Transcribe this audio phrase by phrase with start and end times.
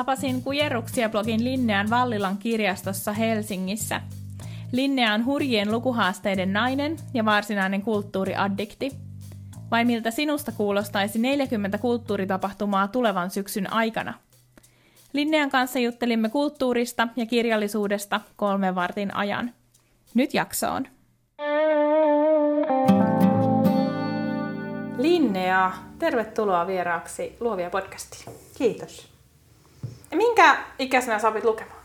[0.00, 4.00] Tapasin Kujerruksia-blogin Linnean Vallilan kirjastossa Helsingissä.
[4.72, 8.92] Linnea on hurjien lukuhaasteiden nainen ja varsinainen kulttuuriaddikti.
[9.70, 14.14] Vai miltä sinusta kuulostaisi 40 kulttuuritapahtumaa tulevan syksyn aikana?
[15.12, 19.54] Linnean kanssa juttelimme kulttuurista ja kirjallisuudesta kolmen vartin ajan.
[20.14, 20.86] Nyt jaksoon.
[24.98, 28.36] Linnea, tervetuloa vieraaksi Luovia podcastiin.
[28.58, 29.19] Kiitos.
[30.14, 31.80] Minkä ikäisenä sä opit lukemaan?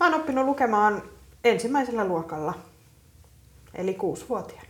[0.00, 1.02] Mä oon oppinut lukemaan
[1.44, 2.54] ensimmäisellä luokalla,
[3.74, 4.66] eli kuusivuotiaana.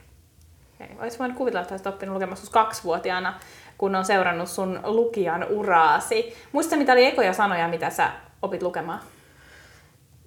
[0.80, 3.40] Okei, vois voinut kuvitella, että olisit oppinut lukemaan sus kaksivuotiaana,
[3.78, 6.34] kun on seurannut sun lukijan uraasi.
[6.52, 9.00] Muista, mitä oli ekoja sanoja, mitä sä opit lukemaan?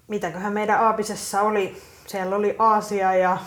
[0.08, 1.82] Mitäköhän meidän aapisessa oli?
[2.08, 3.38] Siellä oli Aasia ja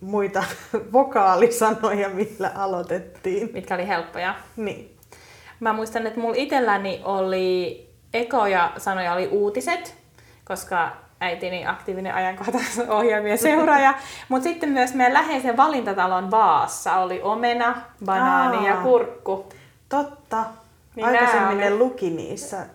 [0.00, 0.44] muita
[0.92, 3.50] vokaalisanoja, millä aloitettiin.
[3.52, 4.34] Mitkä oli helppoja.
[4.56, 4.91] Niin.
[5.62, 9.96] Mä muistan, että mulla itselläni oli ekoja sanoja oli uutiset,
[10.44, 13.94] koska äitini aktiivinen ajankohtaisohjelmien seuraaja.
[14.28, 17.74] Mutta sitten myös meidän läheisen valintatalon vaassa oli omena,
[18.04, 19.46] banaani Aa, ja kurkku.
[19.88, 20.44] Totta.
[20.96, 22.66] Niin Aikaisemmin ne luki niissä.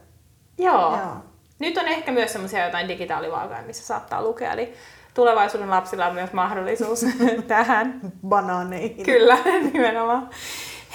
[0.57, 0.97] Joo.
[0.97, 1.15] Joo.
[1.59, 4.53] Nyt on ehkä myös semmoisia jotain digitaalivaakaa, missä saattaa lukea.
[4.53, 4.73] Eli
[5.13, 7.05] tulevaisuuden lapsilla on myös mahdollisuus
[7.47, 7.99] tähän.
[8.27, 9.05] Banaaneihin.
[9.05, 9.37] Kyllä,
[9.73, 10.29] nimenomaan.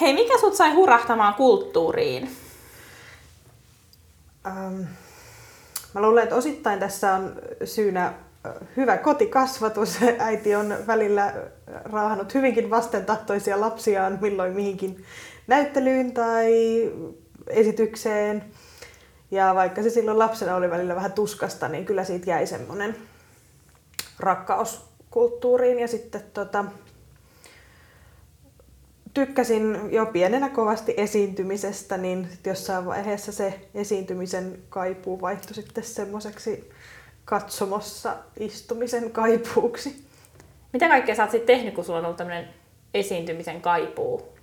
[0.01, 2.29] Hei, mikä sut sai hurahtamaan kulttuuriin?
[4.47, 4.81] Ähm,
[5.93, 8.13] mä luulen, että osittain tässä on syynä
[8.77, 9.99] hyvä kotikasvatus.
[10.19, 11.33] Äiti on välillä
[11.67, 15.03] raahannut hyvinkin vastentahtoisia lapsiaan milloin mihinkin
[15.47, 16.51] näyttelyyn tai
[17.47, 18.43] esitykseen.
[19.31, 22.95] Ja vaikka se silloin lapsena oli välillä vähän tuskasta, niin kyllä siitä jäi semmoinen
[24.19, 25.79] rakkaus kulttuuriin.
[25.79, 26.65] Ja sitten tota,
[29.13, 36.69] tykkäsin jo pienenä kovasti esiintymisestä, niin sit jossain vaiheessa se esiintymisen kaipuu vaihtui sitten semmoiseksi
[37.25, 40.05] katsomossa istumisen kaipuuksi.
[40.73, 42.49] Mitä kaikkea sä oot sitten tehnyt, kun sulla on ollut tämmöinen
[42.93, 44.33] esiintymisen kaipuu?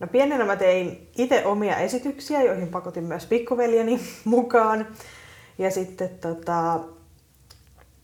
[0.00, 4.86] No pienenä mä tein itse omia esityksiä, joihin pakotin myös pikkuveljeni mukaan.
[5.58, 6.80] Ja sitten tota,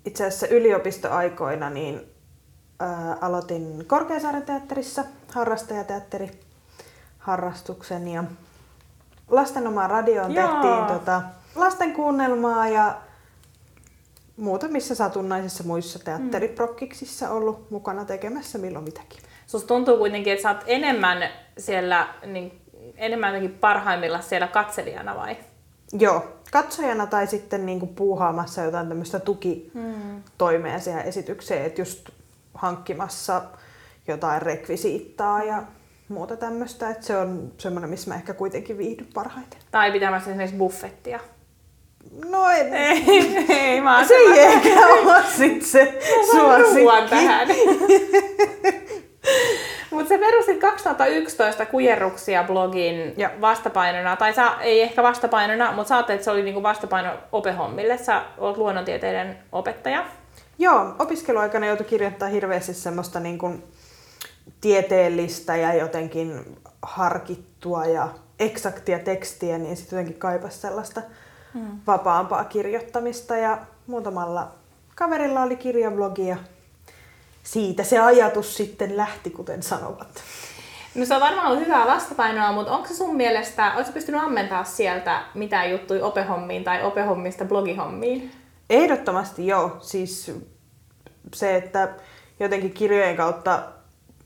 [0.04, 2.00] itse asiassa yliopistoaikoina niin
[2.80, 6.30] ää, aloitin Korkeasaaren teatterissa harrastajateatteri
[7.18, 8.24] harrastuksen ja
[9.28, 10.48] lasten omaan radioon Joo.
[10.48, 11.22] tehtiin tota,
[11.54, 12.96] lasten kuunnelmaa ja
[14.36, 19.18] muutamissa satunnaisissa muissa teatteriprokkiksissa ollut mukana tekemässä milloin mitäkin.
[19.46, 21.28] Susta tuntuu kuitenkin, että sä oot enemmän
[21.58, 22.60] siellä, niin,
[22.96, 25.36] enemmän parhaimmilla siellä katselijana vai?
[25.92, 30.80] Joo, katsojana tai sitten niinku puuhaamassa jotain tämmöistä tukitoimea hmm.
[30.80, 32.08] siihen esitykseen, että just
[32.54, 33.42] hankkimassa
[34.08, 35.62] jotain rekvisiittaa ja
[36.08, 36.90] muuta tämmöistä.
[36.90, 39.58] Että se on semmoinen, missä mä ehkä kuitenkin viihdyn parhaiten.
[39.70, 41.20] Tai pitämässä esimerkiksi buffettia.
[42.28, 42.74] No en.
[42.74, 45.98] Ei, ei mä Se ei ehkä ole sit se
[46.30, 47.10] suosikki.
[47.10, 47.48] tähän.
[49.90, 53.30] Mutta se perustit 2011 kujerruksia blogin ja.
[53.40, 57.98] vastapainona, tai sä, ei ehkä vastapainona, mutta sä että se oli niinku vastapaino opehommille.
[57.98, 60.04] Sä oot luonnontieteiden opettaja.
[60.58, 63.62] Joo, opiskeluaikana joutui kirjoittaa hirveästi semmoista niin kuin
[64.60, 71.02] tieteellistä ja jotenkin harkittua ja eksaktia tekstiä, niin sitten jotenkin kaipasi sellaista
[71.54, 71.80] hmm.
[71.86, 73.36] vapaampaa kirjoittamista.
[73.36, 74.52] Ja muutamalla
[74.94, 76.36] kaverilla oli kirjablogi ja
[77.42, 80.22] siitä se ajatus sitten lähti, kuten sanovat.
[80.94, 84.64] No se on varmaan ollut hyvää vastapainoa, mutta onko se sun mielestä, oletko pystynyt ammentaa
[84.64, 88.32] sieltä mitään juttuja opehommiin tai opehommista blogihommiin?
[88.70, 89.76] Ehdottomasti joo.
[89.80, 90.32] Siis
[91.34, 91.88] se, että
[92.40, 93.62] jotenkin kirjojen kautta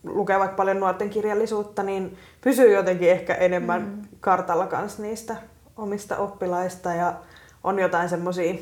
[0.04, 4.02] lukee vaikka paljon nuorten kirjallisuutta, niin pysyy jotenkin ehkä enemmän mm.
[4.20, 5.36] kartalla kanssa niistä
[5.76, 7.14] omista oppilaista ja
[7.64, 8.54] on jotain semmoisia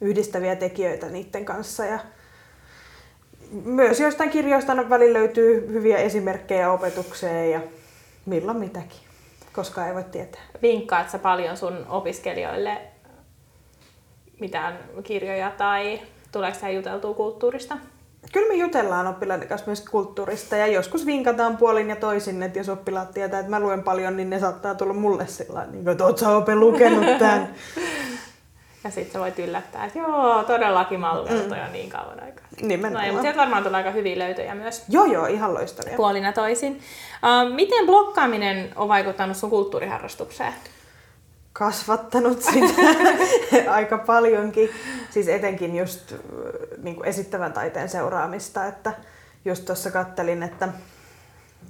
[0.00, 1.84] yhdistäviä tekijöitä niiden kanssa.
[1.84, 1.98] Ja
[3.64, 7.60] myös jostain kirjoista välillä löytyy hyviä esimerkkejä opetukseen ja
[8.26, 9.00] milloin mitäkin,
[9.52, 10.40] koska ei voi tietää.
[10.62, 12.78] Vinkkaat sä paljon sun opiskelijoille
[14.40, 16.00] mitään kirjoja tai
[16.32, 17.78] tuleeko tähän juteltua kulttuurista?
[18.32, 22.68] Kyllä me jutellaan oppilaiden kanssa myös kulttuurista ja joskus vinkataan puolin ja toisin, että jos
[22.68, 26.18] oppilaat tietää, että mä luen paljon, niin ne saattaa tulla mulle sillä niin että oot
[26.18, 27.54] sä Ope lukenut tämän.
[28.84, 31.56] ja sitten sä voit yllättää, että joo, todellakin mä oon lukenut mm.
[31.56, 32.44] jo niin kauan aikaa.
[32.62, 33.06] Nimenomaan.
[33.06, 34.84] No, mutta sieltä varmaan tulee aika hyviä löytöjä myös.
[34.88, 35.96] Joo, joo, ihan loistavia.
[35.96, 36.72] Puolina toisin.
[36.72, 40.54] Uh, miten blokkaaminen on vaikuttanut sun kulttuuriharrastukseen?
[41.58, 42.82] Kasvattanut sitä
[43.76, 44.70] aika paljonkin.
[45.10, 46.14] Siis etenkin just
[46.82, 48.92] niin kuin esittävän taiteen seuraamista, että
[49.44, 50.68] just tuossa kattelin, että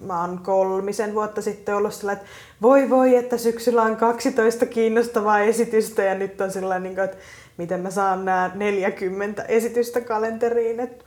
[0.01, 2.27] mä oon kolmisen vuotta sitten ollut sillä, että
[2.63, 7.17] voi voi, että syksyllä on 12 kiinnostavaa esitystä ja nyt on sillä niin että
[7.57, 11.05] miten mä saan nämä 40 esitystä kalenteriin, että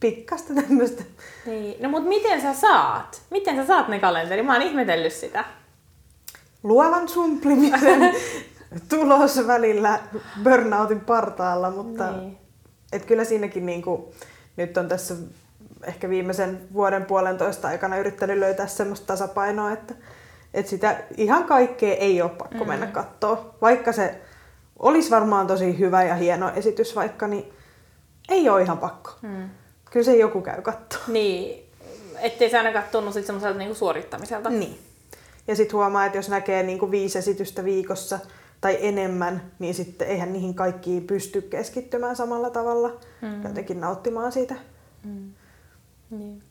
[0.00, 1.04] pikkasta tämmöistä.
[1.46, 1.82] Niin.
[1.82, 3.22] No mutta miten sä saat?
[3.30, 4.42] Miten sä saat ne kalenteri?
[4.42, 5.44] Mä oon ihmetellyt sitä
[6.62, 8.14] luovan sumplimisen
[8.88, 10.00] tulos välillä
[10.42, 12.38] burnoutin partaalla, mutta niin.
[12.92, 14.02] et kyllä siinäkin niin kuin,
[14.56, 15.14] nyt on tässä
[15.84, 19.94] ehkä viimeisen vuoden puolentoista aikana yrittänyt löytää semmoista tasapainoa, että,
[20.54, 22.68] että sitä ihan kaikkea ei ole pakko mm.
[22.68, 23.54] mennä katsoa.
[23.62, 24.20] Vaikka se
[24.78, 27.52] olisi varmaan tosi hyvä ja hieno esitys vaikka, niin
[28.28, 29.10] ei ole ihan pakko.
[29.22, 29.50] Mm.
[29.90, 31.02] Kyllä se joku käy katsoa.
[31.06, 31.70] Niin,
[32.18, 34.50] ettei se ainakaan tunnu semmoiselta niinku suorittamiselta.
[34.50, 34.78] Niin.
[35.46, 38.18] Ja sitten huomaa, että jos näkee niin kuin viisi esitystä viikossa
[38.60, 43.00] tai enemmän, niin sitten eihän niihin kaikkiin pysty keskittymään samalla tavalla.
[43.22, 43.42] Mm.
[43.42, 44.54] Jotenkin nauttimaan siitä.
[45.04, 45.32] Mm.
[46.10, 46.42] Niin.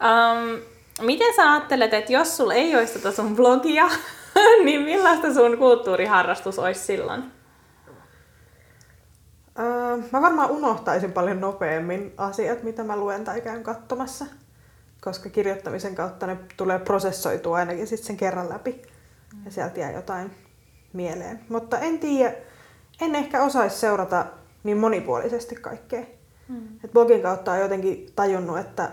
[0.00, 0.60] Um,
[1.02, 3.88] miten sä ajattelet, että jos sulla ei olisi tätä sun blogia,
[4.64, 7.24] niin millaista sun kulttuuriharrastus olisi silloin?
[9.58, 14.26] Uh, mä varmaan unohtaisin paljon nopeammin asiat, mitä mä luen tai käyn katsomassa
[15.06, 18.82] koska kirjoittamisen kautta ne tulee prosessoitua ainakin sitten sen kerran läpi
[19.34, 19.44] mm.
[19.44, 20.30] ja sieltä jää jotain
[20.92, 21.40] mieleen.
[21.48, 22.34] Mutta en tiedä,
[23.00, 24.26] en ehkä osaisi seurata
[24.64, 26.02] niin monipuolisesti kaikkea.
[26.48, 26.68] Mm.
[26.84, 28.90] Et blogin kautta on jotenkin tajunnut, että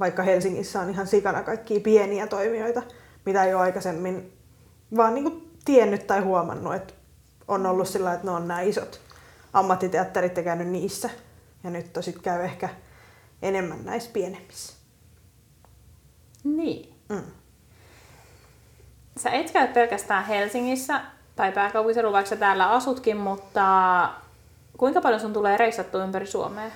[0.00, 2.82] vaikka Helsingissä on ihan sikana kaikkia pieniä toimijoita,
[3.26, 4.32] mitä ei ole aikaisemmin
[4.96, 6.94] vaan niin tiennyt tai huomannut, että
[7.48, 9.00] on ollut sillä että ne on nämä isot
[9.52, 11.10] ammattiteatterit ja käynyt niissä.
[11.64, 12.68] Ja nyt tosit käy ehkä
[13.42, 14.77] enemmän näissä pienemmissä.
[16.56, 16.94] Niin.
[17.08, 17.22] Mm.
[19.16, 21.00] Sä et käy pelkästään Helsingissä
[21.36, 24.10] tai pääkaupunkiseudulla, vaikka sä täällä asutkin, mutta
[24.76, 26.70] kuinka paljon sun tulee reissattua ympäri Suomea?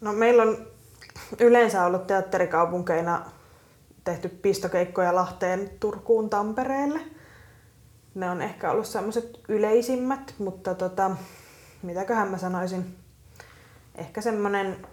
[0.00, 0.66] No meillä on
[1.40, 3.22] yleensä ollut teatterikaupunkeina
[4.04, 7.00] tehty pistokeikkoja Lahteen, Turkuun, Tampereelle.
[8.14, 11.10] Ne on ehkä ollut semmoiset yleisimmät, mutta tota,
[11.82, 12.96] mitäköhän mä sanoisin,
[13.94, 14.86] ehkä semmoinen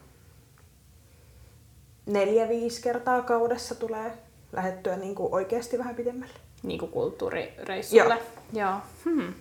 [2.06, 4.12] neljä-viisi kertaa kaudessa tulee
[4.52, 6.34] lähettyä niin kuin oikeasti vähän pidemmälle.
[6.64, 8.18] Niin kuin kulttuurireissulle?
[8.54, 8.70] Joo.
[8.72, 8.80] Joo.
[9.06, 9.34] Hmm.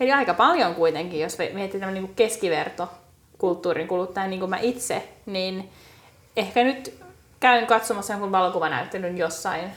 [0.00, 2.88] Eli aika paljon kuitenkin, jos mietitään niin kuin keskiverto
[3.38, 5.70] kulttuurin kuluttaja, niin kuin mä itse, niin
[6.36, 6.94] ehkä nyt
[7.40, 9.72] käyn katsomassa jonkun valokuvanäyttelyn jossain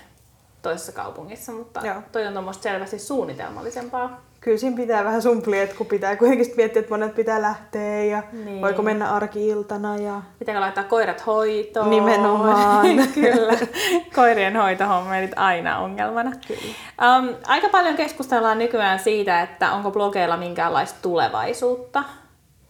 [0.62, 2.02] toisessa kaupungissa, mutta Joo.
[2.12, 6.80] toi on tuommoista selvästi suunnitelmallisempaa kyllä siinä pitää vähän sumplia, että kun pitää kuitenkin miettiä,
[6.80, 8.62] että monet pitää lähteä ja niin.
[8.62, 9.98] voiko mennä arki-iltana.
[9.98, 10.22] Ja...
[10.40, 11.90] Pitääkö laittaa koirat hoitoon?
[11.90, 12.86] Nimenomaan.
[13.14, 13.54] kyllä.
[14.16, 16.32] Koirien hoitohomma on aina ongelmana.
[16.48, 17.18] Kyllä.
[17.18, 22.04] Um, aika paljon keskustellaan nykyään siitä, että onko blogeilla minkäänlaista tulevaisuutta.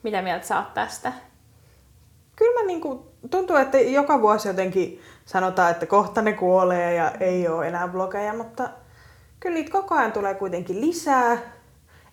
[0.03, 1.13] Mitä mieltä sä oot tästä?
[2.35, 7.47] Kyllä mä niinku, tuntuu, että joka vuosi jotenkin sanotaan, että kohta ne kuolee ja ei
[7.47, 8.69] ole enää blogeja, mutta
[9.39, 11.37] kyllä niitä koko ajan tulee kuitenkin lisää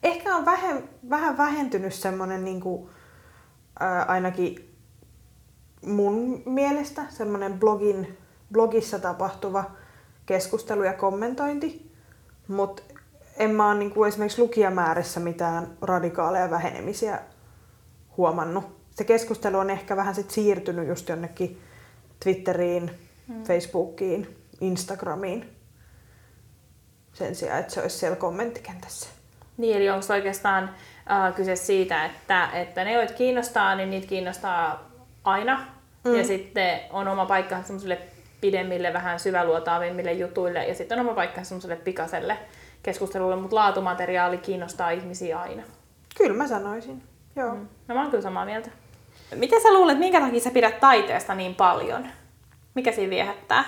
[0.02, 2.90] ehkä on vähän, vähän vähentynyt semmoinen niin kuin,
[3.80, 4.74] ää, ainakin
[5.86, 8.18] mun mielestä semmoinen blogin,
[8.52, 9.64] blogissa tapahtuva
[10.26, 11.92] keskustelu ja kommentointi,
[12.48, 12.82] mutta
[13.36, 17.20] en mä ole niin kuin esimerkiksi lukijamäärissä mitään radikaaleja vähenemisiä
[18.16, 18.78] huomannut.
[18.90, 21.60] Se keskustelu on ehkä vähän sit siirtynyt just jonnekin
[22.24, 22.90] Twitteriin,
[23.28, 23.42] mm.
[23.44, 25.50] Facebookiin, Instagramiin
[27.12, 29.08] sen sijaan, että se olisi siellä kommenttikentässä.
[29.56, 30.70] Niin, eli onko oikeastaan
[31.10, 34.90] äh, kyse siitä, että, että ne, joita kiinnostaa, niin niitä kiinnostaa
[35.24, 35.66] aina.
[36.04, 36.14] Mm.
[36.14, 37.98] Ja sitten on oma paikka semmoisille
[38.40, 40.66] pidemmille, vähän syväluotaavimmille jutuille.
[40.66, 42.38] Ja sitten on oma paikka semmoiselle pikaselle
[42.82, 45.62] keskustelulle, mutta laatumateriaali kiinnostaa ihmisiä aina.
[46.18, 47.02] Kyllä mä sanoisin,
[47.36, 47.54] joo.
[47.54, 47.68] Mm.
[47.88, 48.70] No mä oon kyllä samaa mieltä.
[49.34, 52.08] Miten sä luulet, minkä takia sä pidät taiteesta niin paljon?
[52.74, 53.64] Mikä siinä viehättää?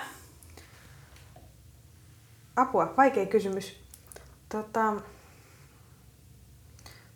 [2.55, 3.79] Apua, vaikea kysymys.
[4.49, 4.93] Tota,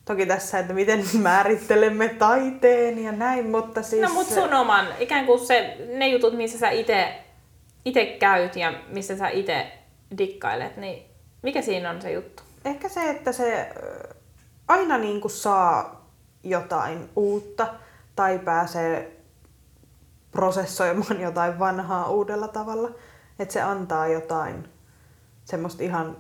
[0.06, 4.02] Toki tässä, että miten määrittelemme taiteen ja näin, mutta siis...
[4.02, 7.26] No mutta sun oman, ikään kuin se, ne jutut, missä sä itse
[7.86, 9.72] ite käyt ja missä sä itse
[10.18, 11.06] dikkailet, niin
[11.42, 12.44] mikä siinä on se juttu?
[12.66, 13.70] Ehkä se, että se
[14.68, 16.06] aina niin kuin saa
[16.44, 17.68] jotain uutta
[18.16, 19.15] tai pääsee
[20.36, 22.90] prosessoimaan jotain vanhaa uudella tavalla.
[23.40, 24.70] Että se antaa jotain
[25.46, 26.18] semmoista ihan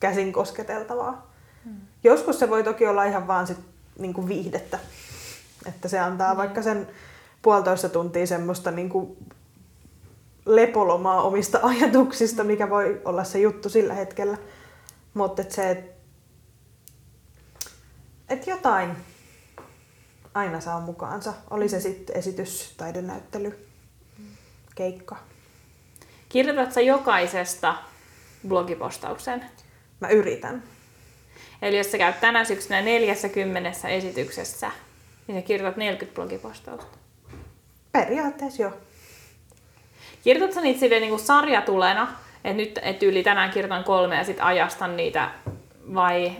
[0.00, 1.30] käsin kosketeltavaa.
[1.64, 1.76] Hmm.
[2.04, 3.58] Joskus se voi toki olla ihan vaan sit,
[3.98, 4.78] niin kuin viihdettä.
[5.66, 6.36] Että se antaa hmm.
[6.36, 6.88] vaikka sen
[7.42, 9.16] puolitoista tuntia semmoista niin kuin
[10.46, 14.38] lepolomaa omista ajatuksista, mikä voi olla se juttu sillä hetkellä.
[15.14, 15.92] Mutta et se, että
[18.28, 18.96] et jotain
[20.34, 21.34] aina saa mukaansa.
[21.50, 23.66] Oli se sitten esitys, taidenäyttely,
[24.74, 25.16] keikka.
[26.28, 27.74] Kirjoitatko jokaisesta
[28.48, 29.44] blogipostauksen?
[30.00, 30.62] Mä yritän.
[31.62, 34.70] Eli jos sä käyt tänä syksynä 40 esityksessä,
[35.26, 36.98] niin sä kirjoitat 40 blogipostausta.
[37.92, 38.72] Periaatteessa joo.
[40.24, 44.44] Kirjoitatko niitä silleen niin kuin sarjatulena, että nyt et yli tänään kirjoitan kolme ja sitten
[44.44, 45.30] ajastan niitä,
[45.94, 46.36] vai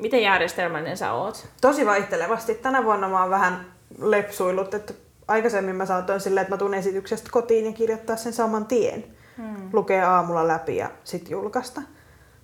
[0.00, 1.48] miten järjestelmällinen sä oot?
[1.60, 2.54] Tosi vaihtelevasti.
[2.54, 3.66] Tänä vuonna mä oon vähän
[3.98, 4.94] lepsuillut, että
[5.28, 9.04] aikaisemmin mä saatoin silleen, että mä tuun esityksestä kotiin ja kirjoittaa sen saman tien.
[9.36, 9.70] Hmm.
[9.72, 11.82] Lukee aamulla läpi ja sit julkaista.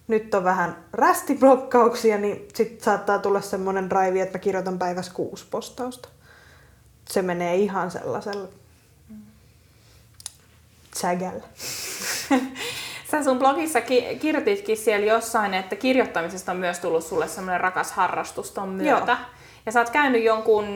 [0.08, 5.46] Nyt on vähän rästiblokkauksia, niin sit saattaa tulla semmonen drive, että mä kirjoitan päivässä kuusi
[5.50, 6.08] postausta.
[7.10, 8.48] Se menee ihan sellaisella
[10.94, 11.44] sägällä.
[13.10, 17.92] Sä sun blogissa ki- kirjoititkin siellä jossain, että kirjoittamisesta on myös tullut sulle semmoinen rakas
[17.92, 19.12] harrastus ton myötä.
[19.12, 19.18] Joo.
[19.66, 20.66] Ja sä oot käynyt jonkun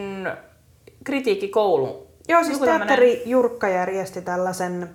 [1.04, 2.06] kritiikkikoulun.
[2.28, 3.30] Joo, siis teatteri tämmönen...
[3.30, 4.90] Jurkka järjesti tällaisen,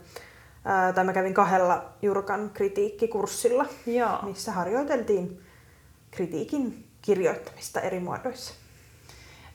[0.65, 4.19] ää, tai mä kävin kahdella Jurkan kritiikkikurssilla, Joo.
[4.23, 5.41] missä harjoiteltiin
[6.11, 8.53] kritiikin kirjoittamista eri muodoissa.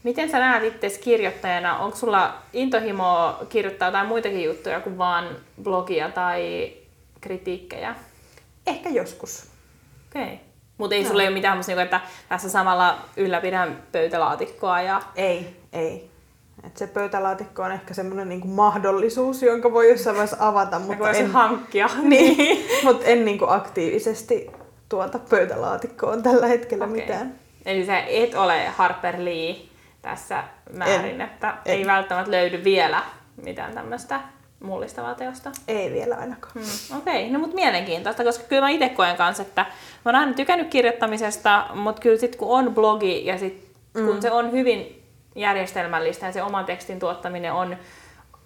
[0.02, 1.78] Miten sä näet itse kirjoittajana?
[1.78, 6.72] Onko sulla intohimoa kirjoittaa jotain muitakin juttuja kuin vaan blogia tai
[7.20, 7.94] kritiikkejä?
[8.66, 9.46] Ehkä joskus.
[10.10, 10.22] Okei.
[10.22, 10.36] Okay.
[10.78, 11.08] Mutta ei no.
[11.08, 15.02] sulle ole mitään niinku, että tässä samalla ylläpidän pöytälaatikkoa ja...
[15.16, 16.10] Ei, ei.
[16.64, 21.30] Et se pöytälaatikko on ehkä semmoinen niinku mahdollisuus, jonka voi jossain vaiheessa avata, mutta en...
[21.30, 21.90] hankkia.
[22.02, 24.50] niin, mutta en niinku aktiivisesti
[24.88, 26.96] tuota pöytälaatikkoon tällä hetkellä okay.
[26.96, 27.34] mitään.
[27.66, 29.56] Eli sä et ole Harper Lee
[30.02, 31.74] tässä määrin, en, että en.
[31.74, 33.02] ei välttämättä löydy vielä
[33.42, 34.20] mitään tämmöistä
[34.60, 35.50] mullistavaa teosta?
[35.68, 36.52] Ei vielä ainakaan.
[36.54, 36.98] Hmm.
[36.98, 37.32] Okei, okay.
[37.32, 39.62] no mutta mielenkiintoista, koska kyllä mä itse koen kanssa, että
[40.04, 44.06] mä oon aina tykännyt kirjoittamisesta, mutta kyllä sitten kun on blogi ja sit, mm.
[44.06, 45.02] kun se on hyvin
[45.34, 47.76] järjestelmällistä ja se oman tekstin tuottaminen on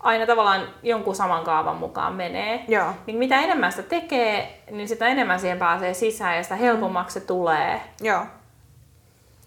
[0.04, 2.92] aina tavallaan jonkun saman kaavan mukaan menee, Joo.
[3.06, 7.26] niin mitä enemmän sitä tekee, niin sitä enemmän siihen pääsee sisään ja sitä helpommaksi se
[7.26, 7.80] tulee.
[8.00, 8.26] Joo.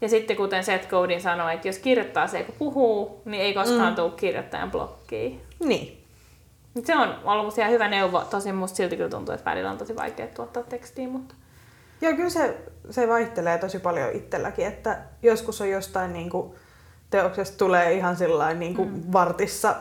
[0.02, 3.90] Ja sitten kuten Seth Godin sanoi, että jos kirjoittaa se, kun puhuu, niin ei koskaan
[3.90, 3.96] mm.
[3.96, 5.42] tule kirjoittajan blokkiin.
[5.60, 5.97] Niin.
[6.86, 8.20] Se on ollut ihan hyvä neuvo.
[8.22, 11.36] Tosin musta silti kyllä tuntuu, että välillä on tosi vaikea tuottaa tekstiä, mutta...
[12.02, 12.58] Joo, kyllä se,
[12.90, 16.56] se vaihtelee tosi paljon itselläkin, että joskus on jostain niin kuin,
[17.10, 19.04] teoksesta tulee ihan sillain niin kuin mm.
[19.14, 19.76] vartissa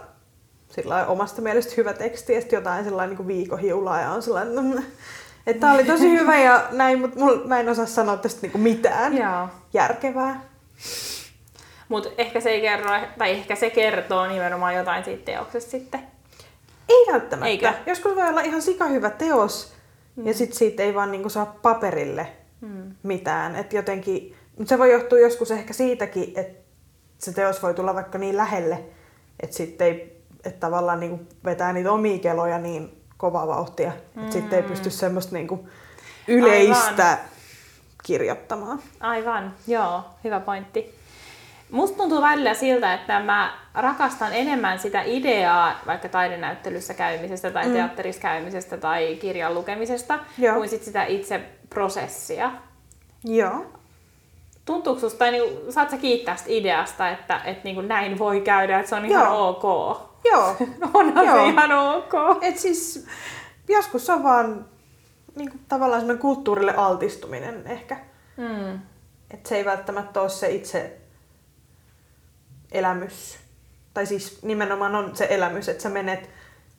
[0.69, 4.65] sillain omasta mielestä hyvä teksti ja sitten jotain sellainen niin kuin viikohiulaa ja on sellainen,
[4.65, 4.83] mm,
[5.47, 8.59] että tämä oli tosi hyvä ja näin, mutta mul, mä en osaa sanoa tästä niinku
[8.59, 9.49] mitään Joo.
[9.73, 10.41] järkevää.
[11.88, 16.15] Mutta ehkä se ei kerro, tai ehkä se kertoo nimenomaan jotain siitä teoksesta sitten.
[16.88, 17.49] Ei välttämättä.
[17.49, 17.73] Eikö?
[17.87, 19.73] Joskus voi olla ihan hyvä teos
[20.16, 20.26] mm.
[20.26, 22.26] ja sitten siitä ei vaan niinku saa paperille
[22.61, 22.95] mm.
[23.02, 23.57] mitään.
[23.57, 26.62] Et jotenkin, mutta se voi johtua joskus ehkä siitäkin, että
[27.19, 28.85] se teos voi tulla vaikka niin lähelle,
[29.40, 33.93] että sitten ei, että tavallaan niinku vetää niitä omia keloja niin kovaa vauhtia.
[34.14, 34.23] Mm.
[34.23, 35.69] Että sitten ei pysty semmoista niinku
[36.28, 37.19] yleistä Aivan.
[38.02, 38.78] kirjoittamaan.
[39.00, 40.95] Aivan, joo, hyvä pointti.
[41.70, 47.73] Musta tuntuu välillä siltä, että mä rakastan enemmän sitä ideaa vaikka taidenäyttelyssä käymisestä tai mm.
[47.73, 50.56] teatterissa käymisestä tai kirjan lukemisesta Joo.
[50.56, 52.50] kuin sit sitä itse prosessia.
[53.25, 53.66] Joo.
[54.64, 58.78] Tuntuuko susta, tai niinku, saat sä kiittää sitä ideasta, että, että niinku näin voi käydä,
[58.78, 59.49] että se on ihan Joo.
[59.49, 59.62] ok?
[60.25, 60.56] Joo.
[60.94, 61.37] Onhan Joo.
[61.37, 62.12] se ihan ok.
[62.42, 63.06] Et siis
[63.68, 64.64] joskus on vaan
[65.37, 67.96] niinku, tavallaan semmoinen kulttuurille altistuminen ehkä.
[68.37, 68.80] Mm.
[69.30, 71.05] Että se ei välttämättä ole se itse
[72.73, 73.38] elämys.
[73.94, 76.30] Tai siis nimenomaan on se elämys, että sä menet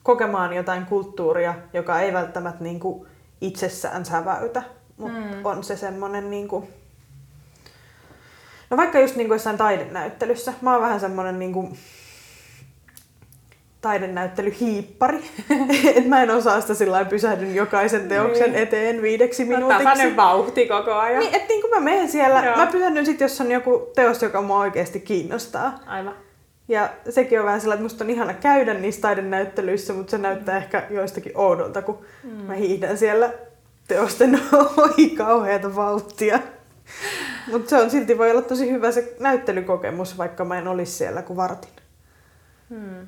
[0.03, 3.07] kokemaan jotain kulttuuria, joka ei välttämättä niin kuin
[3.41, 4.63] itsessään säväytä,
[4.97, 5.45] mutta mm.
[5.45, 6.67] on se semmoinen niin kuin...
[8.69, 10.53] No vaikka just niin kuin jossain taidenäyttelyssä.
[10.61, 11.77] Mä oon vähän semmoinen niin kuin
[13.87, 15.23] taidenäyttelyhiippari.
[15.95, 18.63] että mä en osaa sitä sillä pysähdyn jokaisen teoksen niin.
[18.63, 19.83] eteen viideksi minuutiksi.
[19.83, 21.19] Tasainen vauhti koko ajan.
[21.19, 22.57] Niin, että niin kun mä menen siellä, Joo.
[22.57, 25.79] mä pysähdyn sitten, jos on joku teos, joka mua oikeasti kiinnostaa.
[25.85, 26.15] Aivan.
[26.67, 30.55] Ja sekin on vähän sellainen, että musta on ihana käydä niissä taidenäyttelyissä, mutta se näyttää
[30.55, 30.63] mm.
[30.63, 32.29] ehkä joistakin oudolta, kun mm.
[32.29, 33.33] mä hiihdän siellä
[33.87, 34.39] teosten
[34.77, 36.39] ohi kauheata vauhtia.
[37.51, 41.21] Mutta se on silti voi olla tosi hyvä se näyttelykokemus, vaikka mä en olisi siellä
[41.21, 41.71] kuin vartin.
[42.69, 43.07] Hmm.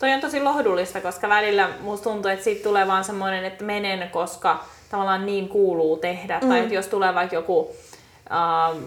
[0.00, 4.10] Toi on tosi lohdullista, koska välillä musta tuntuu, että siitä tulee vaan semmoinen, että menen,
[4.10, 6.38] koska tavallaan niin kuuluu tehdä.
[6.42, 6.48] Mm.
[6.48, 7.76] Tai että jos tulee vaikka joku,
[8.32, 8.84] ähm,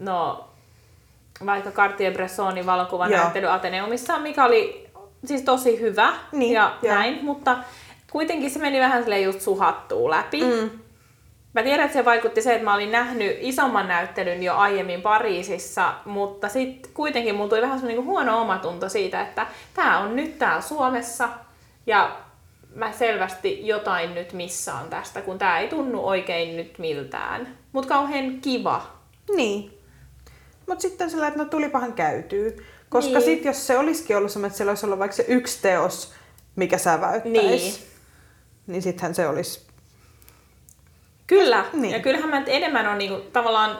[0.00, 0.44] no
[1.46, 4.90] vaikka Cartier-Bressonin valokuvanäyttely Ateneumissa, mikä oli
[5.24, 6.94] siis tosi hyvä Niin, ja joo.
[6.94, 7.56] näin, mutta
[8.12, 10.40] kuitenkin se meni vähän silleen just suhattuu läpi.
[10.40, 10.70] Mm.
[11.54, 15.94] Mä tiedän, että se vaikutti se, että mä olin nähnyt isomman näyttelyn jo aiemmin Pariisissa,
[16.04, 20.38] mutta sitten kuitenkin mulla tuli vähän semmoinen niinku huono omatunto siitä, että tämä on nyt
[20.38, 21.28] täällä Suomessa
[21.86, 22.16] ja
[22.74, 27.58] mä selvästi jotain nyt missaan tästä, kun tämä ei tunnu oikein nyt miltään.
[27.72, 28.86] Mutta kauhean kiva.
[29.36, 29.78] Niin.
[30.66, 32.66] Mutta sitten sillä, että no tulipahan käytyy.
[32.88, 33.26] Koska Niin.
[33.26, 33.36] niin.
[33.36, 36.12] sit jos se olisikin ollut semmoinen, että siellä olisi ollut vaikka se yksi teos,
[36.56, 37.58] mikä säväyttäisi, Niin.
[37.58, 37.74] niin,
[38.66, 39.63] niin sittenhän se olisi...
[41.26, 41.64] Kyllä.
[41.72, 41.92] Niin.
[41.92, 43.78] Ja kyllähän mä enemmän on niinku, tavallaan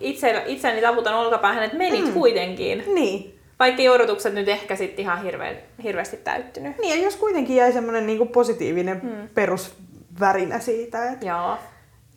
[0.00, 2.12] itse, itseäni taputan olkapäähän, että menit mm.
[2.12, 2.84] kuitenkin.
[2.94, 3.38] Niin.
[3.58, 6.78] Vaikka odotukset nyt ehkä sitten ihan hirveän, hirveästi täyttynyt.
[6.78, 9.28] Niin, ja jos kuitenkin jäi semmoinen niinku positiivinen hmm.
[9.34, 11.58] perusvärinä siitä, että Joo.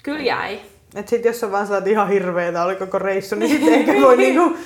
[0.04, 0.60] Kyllä jäi.
[0.96, 4.17] Et sit jos on vaan sellainen ihan hirveetä oli koko reissu, niin sitten ehkä voi
[4.27, 4.58] niinku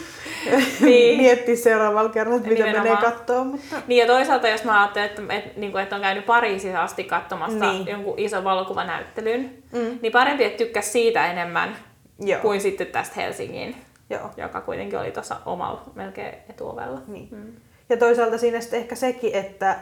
[0.81, 1.17] Niin.
[1.17, 3.43] miettiä seuraavalla kerralla, että mitä menee katsoa.
[3.43, 3.75] Mutta...
[3.87, 7.03] Niin ja toisaalta jos mä ajattelen, että, että, niin kuin, että on käynyt Pariisissa asti
[7.03, 7.87] katsomassa Niin.
[7.87, 9.99] jonkun ison valokuvanäyttelyn, Mm.
[10.01, 11.75] niin parempi, että tykkäs siitä enemmän
[12.19, 12.41] Joo.
[12.41, 13.75] kuin sitten tästä Helsingin,
[14.09, 14.29] Joo.
[14.37, 17.01] joka kuitenkin oli tuossa omalla melkein etuovella.
[17.07, 17.27] Niin.
[17.31, 17.51] Mm.
[17.89, 19.75] Ja toisaalta siinä sitten ehkä sekin, että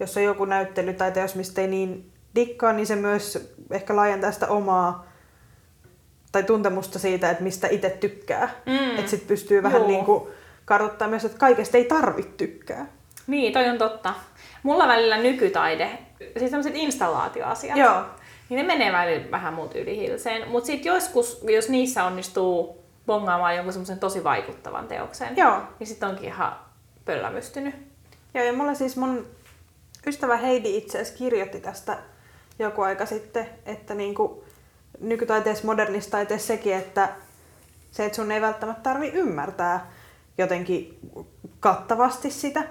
[0.00, 4.32] jos on joku näyttely tai teos, mistä ei niin dikkaa, niin se myös ehkä laajentaa
[4.32, 5.09] sitä omaa
[6.32, 8.50] tai tuntemusta siitä, että mistä itse tykkää.
[8.66, 8.98] Mm.
[8.98, 9.88] Että sitten pystyy vähän Joo.
[9.88, 10.30] niin kuin
[10.64, 12.86] kartoittaa myös, että kaikesta ei tarvitse tykkää.
[13.26, 14.14] Niin, toi on totta.
[14.62, 15.98] Mulla välillä nykytaide,
[16.38, 18.04] siis tämmöiset installaatioasiat, Joo.
[18.48, 20.48] niin ne menee välillä vähän muut yli hilseen.
[20.48, 25.60] Mutta sitten joskus, jos niissä onnistuu bongaamaan jonkun semmoisen tosi vaikuttavan teoksen, Joo.
[25.78, 26.56] niin sitten onkin ihan
[27.04, 27.74] pöllämystynyt.
[28.34, 29.26] Joo, ja mulla siis mun
[30.06, 31.98] ystävä Heidi itse asiassa kirjoitti tästä
[32.58, 34.40] joku aika sitten, että niin kuin
[35.00, 37.08] nykytaiteessa, modernissa taiteessa sekin, että
[37.90, 39.90] se, että sun ei välttämättä tarvi ymmärtää
[40.38, 40.98] jotenkin
[41.60, 42.64] kattavasti sitä,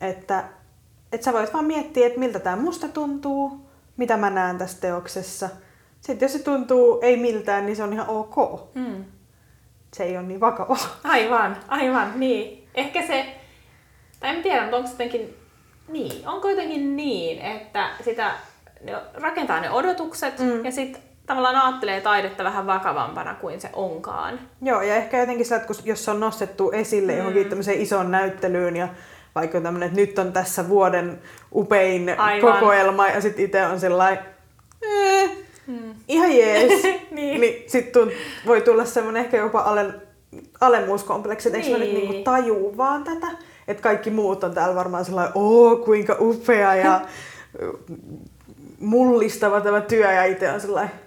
[0.00, 0.44] että,
[1.12, 5.48] että sä voit vaan miettiä, että miltä tämä musta tuntuu, mitä mä näen tässä teoksessa.
[6.00, 8.36] Sitten jos se tuntuu ei miltään, niin se on ihan ok.
[8.74, 9.04] Mm.
[9.94, 10.98] Se ei ole niin vakavaa.
[11.04, 12.68] Aivan, aivan, niin.
[12.74, 13.36] Ehkä se,
[14.20, 15.36] tai en tiedä, mutta onko se jotenkin,
[15.88, 18.32] niin, onko jotenkin niin, että sitä
[18.80, 20.38] ne rakentaa ne odotukset.
[20.38, 20.64] Mm.
[20.64, 24.40] ja sitten tavallaan ajattelee taidetta vähän vakavampana kuin se onkaan.
[24.62, 27.18] Joo, ja ehkä jotenkin sillä, että jos se on nostettu esille mm.
[27.18, 28.88] johonkin tämmöiseen isoon näyttelyyn ja
[29.34, 31.18] vaikka tämmöinen, että nyt on tässä vuoden
[31.54, 32.54] upein Aivan.
[32.54, 34.24] kokoelma ja sitten itse on sellainen,
[34.82, 35.30] eh,
[35.66, 35.94] mm.
[36.08, 36.82] ihan jees.
[37.10, 37.40] Niin.
[37.40, 38.10] niin sitten
[38.46, 39.94] voi tulla semmoinen ehkä jopa ale,
[40.60, 42.08] alemmuuskompleksi, että eikö mä nyt Niin.
[42.08, 43.26] niinku tajuu vaan tätä.
[43.68, 47.00] Että kaikki muut on täällä varmaan sellainen, oo kuinka upea ja
[48.80, 50.99] mullistava tämä työ ja itse on sellainen,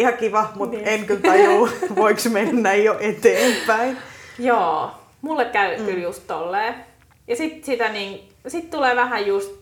[0.00, 0.88] ihan kiva, mutta Niin.
[0.88, 3.98] en kyllä tajuu, voiko mennä jo eteenpäin.
[4.38, 4.90] Joo,
[5.22, 5.84] mulle käy mm.
[5.84, 6.74] kyllä just tolleen.
[7.28, 9.52] Ja sit, sitä niin, sit tulee vähän just,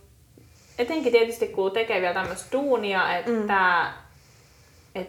[0.79, 3.49] etenkin tietysti kun tekee vielä tämmöistä duunia, että mm.
[4.95, 5.09] et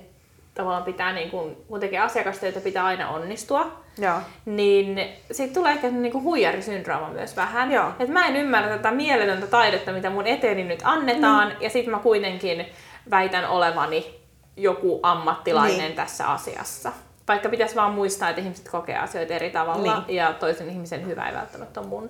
[0.54, 3.72] tavallaan pitää, niin kun, kun tekee asiakastyötä, pitää aina onnistua.
[3.98, 4.20] Joo.
[4.46, 5.00] Niin
[5.32, 7.72] sitten tulee ehkä niinku huijarisyndrooma myös vähän.
[7.72, 7.89] Joo.
[8.00, 11.62] Et mä en ymmärrä tätä mieletöntä taidetta, mitä mun eteeni nyt annetaan, Niin.
[11.62, 12.65] ja sitten mä kuitenkin
[13.12, 14.19] väitän olevani
[14.62, 15.95] joku ammattilainen Niin.
[15.95, 16.91] tässä asiassa.
[17.28, 20.15] Vaikka pitäisi vaan muistaa, että ihmiset kokee asioita eri tavalla, Niin.
[20.15, 22.10] ja toisen ihmisen hyvä ei välttämättä ole mun,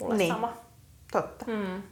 [0.00, 0.32] mulle Niin.
[0.32, 0.52] sama.
[1.12, 1.44] Totta.
[1.48, 1.82] Mm.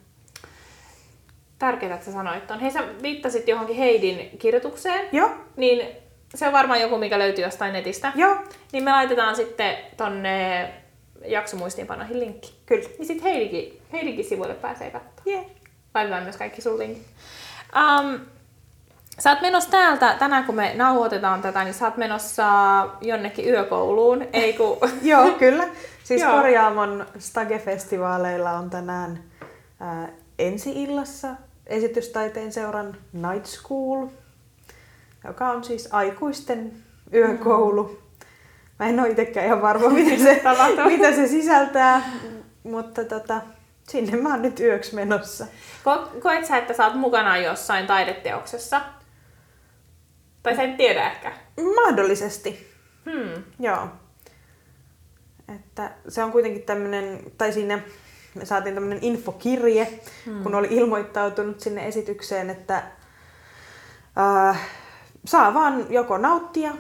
[1.59, 2.61] Tärkeää, että sä sanoit ton.
[2.61, 5.89] Hei, sä viittasit johonkin Heidin kirjoitukseen, Joo, niin
[6.35, 8.13] se on varmaan joku, mikä löytyy jostain netistä.
[8.15, 8.37] joo,
[8.73, 10.71] Niin me laitetaan sitten tonne
[11.27, 12.55] jaksomuistiinpanoihin linkki.
[12.67, 12.89] kyllä.
[12.99, 15.23] Niin sitten Heidikin, Heidikin sivuille pääsee katsomaan.
[15.27, 15.45] Yeah.
[15.95, 17.07] Laitetaan myös kaikki sun linkit.
[17.77, 18.21] Um,
[19.21, 22.47] sä oot menossa täältä, tänään kun me nauhoitetaan tätä, niin sä oot menossa
[23.01, 24.79] jonnekin yökouluun, ei kun...
[25.03, 25.65] Joo, kyllä.
[26.05, 26.33] Siis Joo.
[26.33, 29.21] Korjaamon Stage-festivaaleilla on tänään
[29.81, 31.29] ää, ensi-illassa
[31.67, 34.07] esitystaiteen seuran Night School,
[35.25, 36.73] joka on siis aikuisten
[37.15, 37.99] yökoulu.
[38.79, 40.43] Mä en ole itsekään ihan varma, mitä se,
[40.97, 42.03] mitä se sisältää,
[42.63, 43.41] mutta tota,
[43.89, 45.47] sinne mä oon nyt yöksi menossa.
[45.85, 48.81] Ko- koet sä, että sä oot mukana jossain taideteoksessa?
[50.43, 51.33] Tai sä et tiedä ehkä.
[51.75, 52.71] Mahdollisesti.
[53.05, 53.43] Hmm.
[53.59, 53.89] Joo.
[55.55, 57.83] Että se on kuitenkin tämmöinen, tai sinne
[58.35, 60.43] me saatiin tämmöinen infokirje, hmm.
[60.43, 62.83] kun oli ilmoittautunut sinne esitykseen, että
[64.19, 64.69] äh,
[65.25, 66.73] saa vaan joko nauttia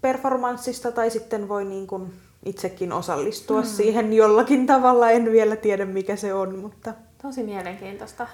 [0.00, 2.12] performanssista tai sitten voi niin kuin
[2.44, 3.66] itsekin osallistua mm.
[3.66, 5.10] siihen jollakin tavalla.
[5.10, 6.94] En vielä tiedä mikä se on, mutta...
[7.22, 8.26] Tosi mielenkiintoista.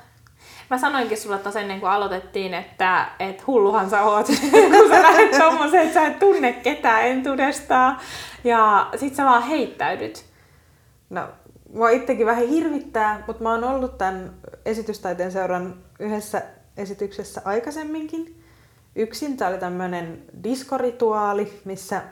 [0.70, 4.26] Mä sanoinkin sulle tuossa ennen kuin aloitettiin, että et hulluhan sä oot,
[4.78, 7.98] kun sä lähdet tommoseen, että sä et tunne ketään entuudestaan.
[8.44, 10.24] Ja sit sä vaan heittäydyt.
[11.10, 11.28] No,
[11.72, 14.32] mua itsekin vähän hirvittää, mutta mä oon ollut tämän
[14.64, 16.42] esitystaiteen seuran yhdessä
[16.76, 18.42] esityksessä aikaisemminkin.
[18.96, 22.02] Yksin tää oli tämmönen diskorituaali, missä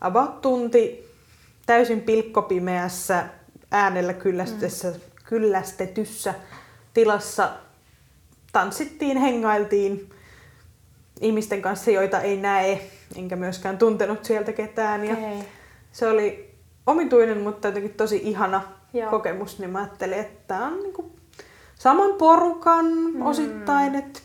[0.00, 1.10] about tunti
[1.66, 3.24] täysin pilkkopimeässä
[3.70, 5.00] äänellä kyllästetyssä, mm.
[5.24, 6.34] kyllästetyssä
[6.94, 7.50] tilassa
[8.52, 10.10] tanssittiin, hengailtiin
[11.20, 12.80] ihmisten kanssa, joita ei näe,
[13.16, 15.04] enkä myöskään tuntenut sieltä ketään.
[15.04, 15.16] Ja.
[15.92, 16.54] Se oli
[16.86, 19.10] omituinen, mutta jotenkin tosi ihana Joo.
[19.10, 21.12] kokemus, niin mä ajattelin, että tämä on niinku
[21.74, 23.26] saman porukan mm.
[23.26, 24.20] osittain, että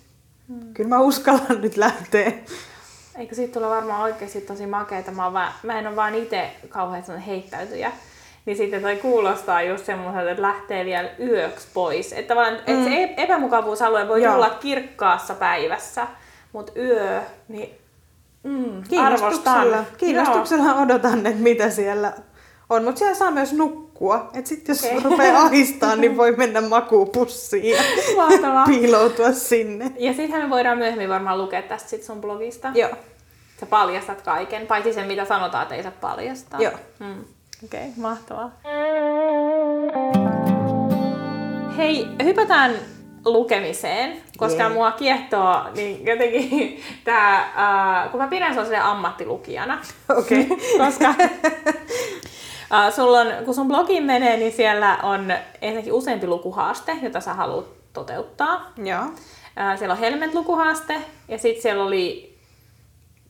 [0.47, 0.73] mm.
[0.73, 2.31] kyllä mä uskallan nyt lähteä.
[3.17, 5.11] Eikö siitä tulla varmaan oikeasti tosi makeeta?
[5.11, 7.91] Mä, vaan, mä en ole vaan itse kauhean heittäytyjä.
[8.45, 12.13] Niin sitten toi kuulostaa just semmoiselta, että lähtee vielä yöksi pois.
[12.13, 12.59] Että, vaan, mm.
[12.59, 14.33] että se epämukavuusalue voi Joo.
[14.33, 16.07] tulla kirkkaassa päivässä,
[16.53, 17.69] mutta yö, niin
[18.43, 22.13] mm, kiinnostuksella, kiinnostuksella odotan, että mitä siellä
[22.69, 22.83] on.
[22.83, 24.29] Mutta siellä saa myös nukkua.
[24.33, 25.11] Että sitten jos okay.
[25.11, 27.83] rupeaa ahistaa, niin voi mennä makuupussiin ja
[28.67, 29.91] piiloutua sinne.
[29.97, 32.71] Ja sittenhän me voidaan myöhemmin varmaan lukea tästä sit sun blogista.
[32.75, 32.89] Joo.
[33.59, 36.61] Sä paljastat kaiken, paitsi sen mitä sanotaan, että ei saa paljastaa.
[36.61, 36.73] Joo.
[36.99, 37.23] Mm.
[37.65, 38.51] Okei, okay, mahtavaa.
[41.77, 42.75] Hei, hypätään
[43.25, 44.73] lukemiseen, koska yeah.
[44.73, 49.81] mua kiehtoo niin jotenkin tää, äh, kun mä pidän sellaisena ammattilukijana.
[50.17, 50.41] Okei.
[50.41, 50.57] Okay.
[50.85, 51.07] koska
[52.73, 57.33] äh, sulla on, kun sun blogiin menee, niin siellä on ensinnäkin useampi lukuhaaste, jota sä
[57.33, 58.71] haluat toteuttaa.
[58.77, 59.03] Joo.
[59.59, 62.34] Äh, siellä on Helmet-lukuhaaste ja sitten siellä oli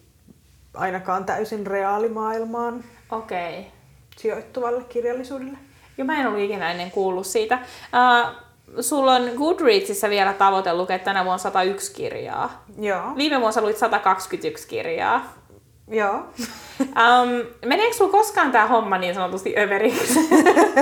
[0.73, 3.63] ainakaan täysin reaalimaailmaan okay.
[4.17, 5.57] sijoittuvalle kirjallisuudelle.
[5.97, 7.59] Joo, mä en ollut ikinä ennen kuullut siitä.
[7.93, 8.43] Uh,
[8.81, 12.65] sulla on Goodreadsissa vielä tavoite lukea tänä vuonna 101 kirjaa.
[12.79, 13.15] Joo.
[13.15, 15.33] Viime vuonna luit 121 kirjaa.
[15.87, 16.15] Joo.
[16.79, 20.19] um, meneekö sulla koskaan tämä homma niin sanotusti överiksi?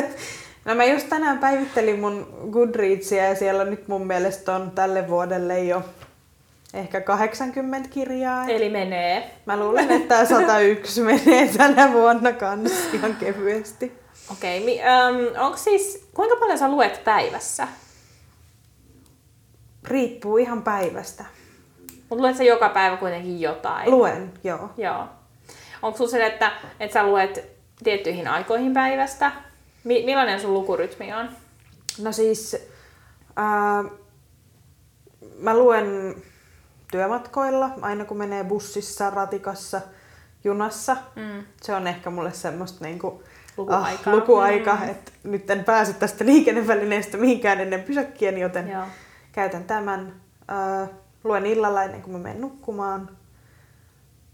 [0.65, 5.59] no mä just tänään päivittelin mun Goodreadsia ja siellä nyt mun mielestä on tälle vuodelle
[5.59, 5.83] jo
[6.73, 8.45] ehkä 80 kirjaa.
[8.45, 9.31] Eli menee.
[9.45, 14.00] Mä luulen, että tämä 101 menee tänä vuonna kanssa ihan kevyesti.
[14.31, 17.67] Okei, okay, um, onko siis, kuinka paljon sä luet päivässä?
[19.83, 21.25] Riippuu ihan päivästä.
[22.09, 23.91] Mutta luet sä joka päivä kuitenkin jotain?
[23.91, 24.69] Luen, joo.
[24.77, 25.05] Joo.
[25.81, 27.45] Onko sulla se, että, että sä luet
[27.83, 29.31] tiettyihin aikoihin päivästä?
[29.83, 31.29] Mi- millainen sun lukurytmi on?
[32.01, 32.57] No siis,
[33.35, 33.83] ää,
[35.37, 36.15] mä luen
[36.91, 39.81] työmatkoilla, aina kun menee bussissa, ratikassa,
[40.43, 40.97] junassa.
[41.15, 41.43] Mm.
[41.61, 43.23] Se on ehkä mulle semmoista niinku,
[43.57, 44.89] lukuaika, ah, lukuaika mm.
[44.89, 48.83] että nyt en pääse tästä liikennevälineestä mihinkään ennen pysäkkiä, joten Joo.
[49.31, 50.13] käytän tämän.
[50.51, 50.89] Äh,
[51.23, 53.17] luen illalla ennen kuin mä menen nukkumaan.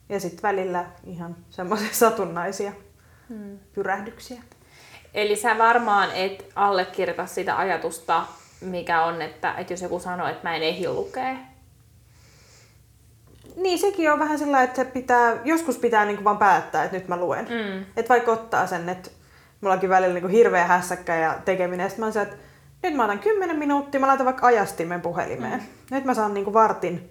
[0.10, 2.71] Ja sitten välillä ihan semmoisia satunnaisia
[3.30, 3.60] mm.
[3.73, 4.41] pyrähdyksiä.
[5.13, 8.23] Eli sä varmaan et allekirjoita sitä ajatusta,
[8.62, 11.36] mikä on, että, että jos joku sanoo, että mä en ehdi lukea.
[13.58, 17.17] Niin, sekin on vähän sellainen, että pitää, joskus pitää niin vaan päättää, että nyt mä
[17.17, 17.46] luen.
[17.50, 17.86] Mm.
[17.98, 19.10] Että vaikka ottaa sen, että
[19.62, 21.89] mullakin välillä niin kuin hirveä hässäkkä ja tekeminen.
[21.89, 22.43] Sitten mä sanoin, että
[22.84, 25.60] nyt mä otan 10 minuuttia, mä laitan vaikka ajastimen puhelimeen.
[25.60, 25.96] Mm.
[25.96, 27.10] Nyt mä saan niin kuin vartin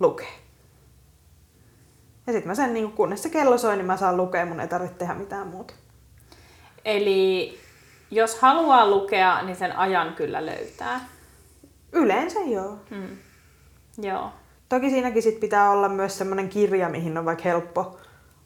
[0.00, 0.32] lukea.
[2.26, 4.60] Ja sitten mä sen, niin kuin, kunnes se kello soi, niin mä saan lukea, mun
[4.60, 5.74] ei tarvitse tehdä mitään muuta.
[6.84, 7.58] Eli
[8.10, 11.00] jos haluaa lukea, niin sen ajan kyllä löytää.
[11.92, 12.78] Yleensä joo.
[12.90, 13.16] Mm.
[13.98, 14.32] Joo.
[14.68, 17.98] Toki siinäkin sit pitää olla myös semmoinen kirja, mihin on vaikka helppo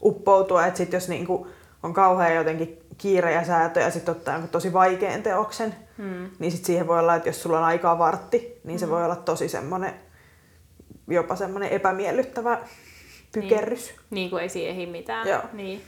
[0.02, 1.46] uppoutua, että sit jos niinku
[1.82, 6.30] on kauhean jotenkin kiire ja säätö ja sitten ottaa tosi vaikean teoksen, hmm.
[6.38, 8.78] niin sitten siihen voi olla, että jos sulla on aikaa vartti, niin hmm.
[8.78, 9.94] se voi olla tosi semmoinen,
[11.08, 12.58] jopa semmoinen epämiellyttävä
[13.32, 13.88] pykerrys.
[13.88, 15.28] Niin, niin kuin ei siihen mitään.
[15.28, 15.42] Joo.
[15.52, 15.82] Niin.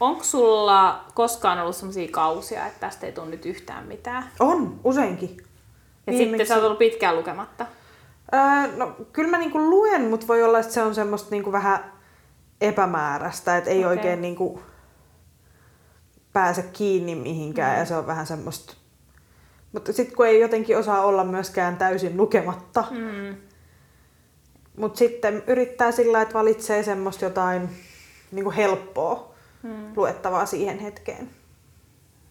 [0.00, 4.30] Onko sulla koskaan ollut sellaisia kausia, että tästä ei tule nyt yhtään mitään?
[4.40, 5.36] On, useinkin.
[6.06, 6.28] Ja Viimeksi...
[6.28, 7.66] sitten sä oot ollut pitkään lukematta?
[8.34, 11.92] Öö, no, kyllä mä niinku luen, mutta voi olla, että se on semmoista niinku vähän
[12.60, 13.90] epämääräistä, että ei okay.
[13.90, 14.62] oikein niinku
[16.32, 17.78] pääse kiinni mihinkään mm.
[17.78, 18.74] ja se on vähän semmoista
[19.72, 22.84] Mutta sitten kun ei jotenkin osaa olla myöskään täysin lukematta.
[22.90, 23.36] Mm.
[24.76, 27.68] Mutta sitten yrittää sillä, että valitsee semmoista jotain
[28.32, 29.92] niin helppoa Mm.
[29.96, 31.30] luettavaa siihen hetkeen.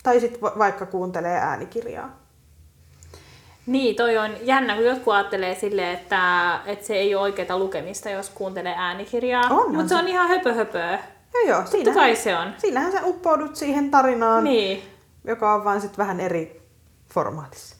[0.03, 2.24] Tai sitten va- vaikka kuuntelee äänikirjaa.
[3.65, 8.10] Niin, toi on jännä, kun jotkut ajattelee silleen, että, että se ei ole oikeaa lukemista,
[8.10, 9.49] jos kuuntelee äänikirjaa.
[9.67, 10.80] Mutta se on ihan höpö höpö.
[11.34, 12.54] Joo joo, Totta siinä, kai se on.
[12.58, 14.84] siinähän sä uppoudut siihen tarinaan, Niin.
[15.23, 16.62] joka on vaan sitten vähän eri
[17.13, 17.75] formaatissa.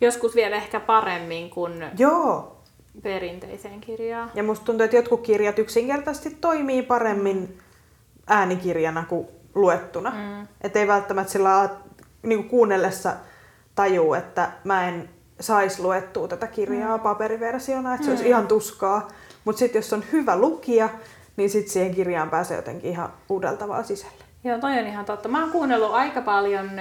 [0.00, 2.56] Joskus vielä ehkä paremmin kuin Joo,
[3.02, 4.30] perinteiseen kirjaan.
[4.34, 7.58] ja musta tuntuu, että jotkut kirjat yksinkertaisesti toimii paremmin
[8.26, 10.10] äänikirjana kuin luettuna.
[10.10, 10.46] Mm.
[10.60, 11.68] Että ei välttämättä sillä
[12.22, 13.12] niin kuunnellessa
[13.74, 15.08] tajuu, että mä en
[15.40, 19.08] saisi luettua tätä kirjaa paperiversiona, että se olisi ihan tuskaa.
[19.44, 20.88] Mutta sitten jos on hyvä lukija,
[21.36, 24.24] niin sitten siihen kirjaan pääsee jotenkin ihan uudella tavalla sisälle.
[24.44, 25.28] Joo, toi on ihan totta.
[25.28, 26.80] Mä oon kuunnellut aika paljon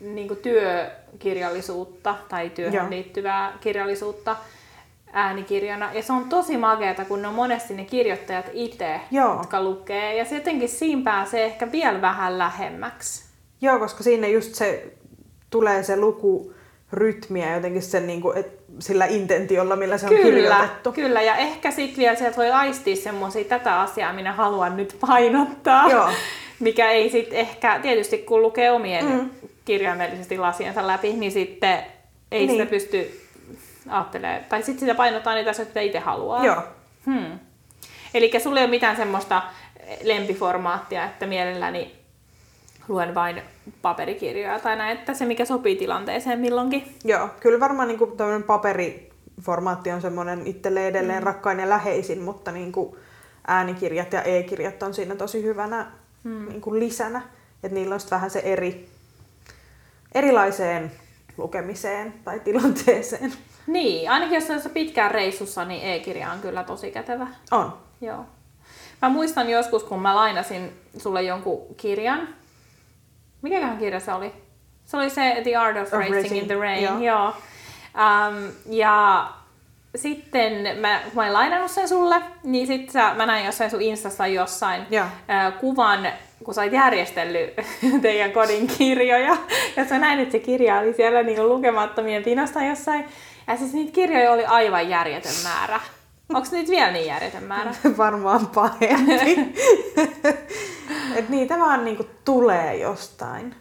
[0.00, 2.90] niin työkirjallisuutta tai työhön Joo.
[2.90, 4.36] liittyvää kirjallisuutta
[5.12, 5.92] äänikirjana.
[5.92, 9.36] Ja se on tosi makeata, kun ne on monesti ne kirjoittajat itse, Joo.
[9.36, 10.16] jotka lukee.
[10.16, 13.24] Ja se jotenkin siinä pääsee ehkä vielä vähän lähemmäksi.
[13.60, 14.94] Joo, koska siinä just se
[15.52, 16.52] tulee se luku
[16.92, 20.92] rytmiä jotenkin sen, niin kuin, et, sillä intentiolla, millä se on Kyllä, kirjoitettu.
[20.92, 21.22] kyllä.
[21.22, 25.90] Ja ehkä sitten vielä sieltä voi aistia semmoisia, tätä asiaa minä haluan nyt painottaa.
[25.90, 26.08] Joo.
[26.60, 29.30] Mikä ei sitten ehkä, tietysti kun lukee omien Mm.
[29.64, 31.78] kirjaimellisesti lasiensa läpi, niin sitten
[32.32, 32.50] ei Niin.
[32.50, 33.20] sitä pysty
[33.88, 34.40] ajattelemaan.
[34.48, 36.44] Tai sitten sitä painottaa niitä asioita, mitä itse haluaa.
[36.46, 36.62] Joo.
[37.06, 37.38] Hmm.
[38.14, 39.42] Eli sulla ei ole mitään semmoista
[40.02, 41.94] lempiformaattia, että mielelläni
[42.92, 43.42] luen vain
[43.82, 46.96] paperikirjoja tai näin, että se mikä sopii tilanteeseen milloinkin.
[47.04, 48.12] Joo, kyllä varmaan niin kuin
[48.46, 51.26] paperiformaatti on semmoinen itselle edelleen mm.
[51.26, 52.96] rakkain ja läheisin, mutta niin kuin
[53.46, 55.86] äänikirjat ja e-kirjat on siinä tosi hyvänä
[56.24, 56.48] mm.
[56.48, 57.22] niin kuin lisänä.
[57.62, 58.88] Että niillä on vähän se eri,
[60.14, 60.92] erilaiseen
[61.36, 63.32] lukemiseen tai tilanteeseen.
[63.66, 67.26] Niin, ainakin jos olet pitkään reissussa, niin e-kirja on kyllä tosi kätevä.
[67.50, 67.78] On.
[68.00, 68.24] Joo.
[69.02, 72.28] Mä muistan joskus, kun mä lainasin sulle jonkun kirjan.
[73.42, 74.32] Mikäköhän kirja se oli?
[74.84, 76.82] Se oli se The Art of, Of Racing, Racing, in the Rain.
[76.82, 76.98] joo.
[77.00, 77.26] Joo.
[77.26, 79.26] Um, ja
[79.96, 83.82] sitten mä, kun mä en lainannut sen sulle, niin sit sä, mä näin jossain sun
[83.82, 85.06] Instassa jossain Joo.
[85.28, 86.08] ää, kuvan,
[86.44, 87.54] kun sä olit järjestellyt
[88.02, 89.36] teidän kodin kirjoja.
[89.76, 93.04] Ja sä näin, että se kirja oli siellä niin lukemattomien pinasta jossain.
[93.46, 95.80] Ja siis niitä kirjoja oli aivan järjetön määrä.
[96.34, 97.74] Onko niitä vielä niin järjetön määrä?
[97.98, 99.54] Varmaan pahempi.
[101.16, 103.54] Et niitä vaan niinku tulee jostain.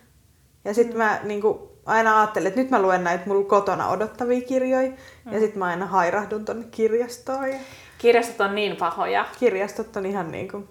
[0.65, 4.91] Ja sitten mä niinku aina ajattelin, että nyt mä luen näitä mulla kotona odottavia kirjoja.
[5.31, 7.49] Ja sitten mä aina hairahdun tonne kirjastoon.
[7.49, 7.57] Ja
[7.97, 9.25] Kirjastot on niin pahoja.
[9.39, 10.67] kirjastot on ihan niinku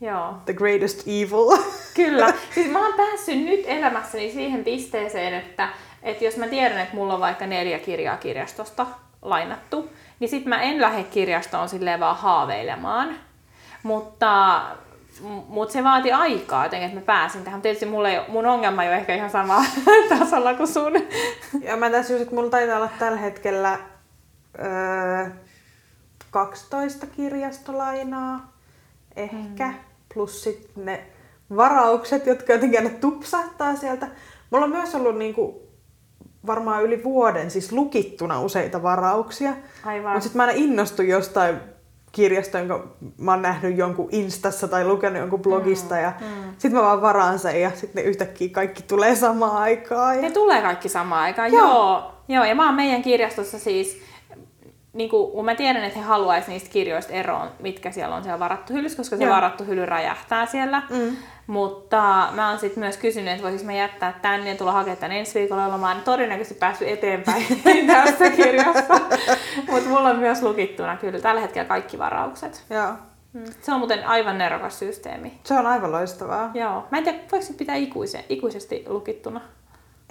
[0.00, 0.34] Joo.
[0.44, 1.58] the greatest evil.
[1.94, 2.32] Kyllä.
[2.54, 5.68] Siis mä oon päässyt nyt elämässäni siihen pisteeseen, että,
[6.02, 8.86] että jos mä tiedän, että mulla on vaikka neljä kirjaa kirjastosta
[9.22, 13.08] lainattu, niin sit mä en lähde kirjastoon silleen vaan haaveilemaan.
[13.82, 14.62] Mutta
[15.48, 17.62] mutta se vaati aikaa jotenkin, että mä pääsin tähän.
[17.62, 19.64] Tietysti mulla ei, mun ongelma ei ole ehkä ihan sama
[20.18, 20.92] tasolla kuin sun.
[21.62, 23.78] ja mä tässä just, että mulla taitaa olla tällä hetkellä
[24.58, 25.30] öö,
[26.30, 28.52] 12 kirjastolainaa
[29.16, 29.66] ehkä.
[29.66, 29.74] Mm.
[30.14, 31.06] Plus sitten ne
[31.56, 34.08] varaukset, jotka jotenkin aina tupsahtaa sieltä.
[34.50, 35.67] Mulla on myös ollut niinku
[36.46, 39.52] varmaan yli vuoden siis lukittuna useita varauksia.
[39.84, 40.12] Aivan.
[40.12, 41.56] Mutta sitten mä aina innostun jostain
[42.12, 42.86] kirjasta, jonka
[43.18, 45.96] mä oon nähnyt jonkun Instassa tai lukenut jonkun blogista.
[45.96, 46.26] Ja mm.
[46.52, 50.16] sitten mä vaan varaan sen ja sitten yhtäkkiä kaikki tulee samaan aikaan.
[50.16, 50.22] Ja...
[50.22, 51.66] Ne tulee kaikki samaan aikaan, joo.
[51.66, 52.12] joo.
[52.28, 54.00] Joo, ja mä oon meidän kirjastossa siis,
[54.98, 58.72] niin kun mä tiedän, että he haluaisi niistä kirjoista eroon, mitkä siellä on siellä varattu
[58.72, 59.34] hyllyssä, koska se Joo.
[59.34, 60.82] varattu hylly räjähtää siellä.
[60.90, 61.16] Mm.
[61.46, 65.12] Mutta mä oon sitten myös kysynyt, että voisinko mä jättää tänne ja tulla hakemaan tän
[65.12, 67.46] ensi viikolla, jolloin mä oon todennäköisesti päässyt eteenpäin
[67.86, 69.00] tästä kirjasta.
[69.70, 72.64] Mutta mulla on myös lukittuna kyllä tällä hetkellä kaikki varaukset.
[72.70, 72.92] Joo.
[73.32, 73.44] Mm.
[73.60, 75.38] Se on muuten aivan nerokas systeemi.
[75.44, 76.50] Se on aivan loistavaa.
[76.54, 76.86] Joo.
[76.90, 79.40] Mä en tiedä, voiko se pitää ikuisen, ikuisesti lukittuna.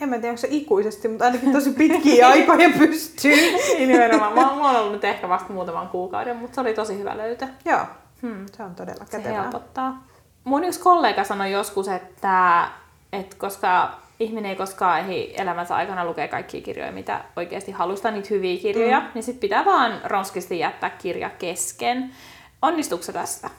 [0.01, 3.35] En mä tiedä, onko se ikuisesti, mutta ainakin tosi pitkiä aikoja pystyy.
[3.77, 4.33] Niin nimenomaan.
[4.35, 7.47] Mä, mä oon ollut nyt ehkä vasta muutaman kuukauden, mutta se oli tosi hyvä löytö.
[7.65, 7.79] Joo,
[8.21, 8.45] Hmm.
[8.57, 9.41] se on todella Se kätevää.
[9.41, 10.03] helpottaa.
[10.43, 12.67] Mun yksi kollega sanoi joskus, että,
[13.13, 18.27] että koska ihminen ei koskaan ehdi elämänsä aikana lukea kaikkia kirjoja, mitä oikeasti halustaa, niitä
[18.31, 19.05] hyviä kirjoja, mm.
[19.13, 22.11] niin sit pitää vaan ronskisti jättää kirja kesken.
[22.61, 23.49] Onnistuuko se tästä?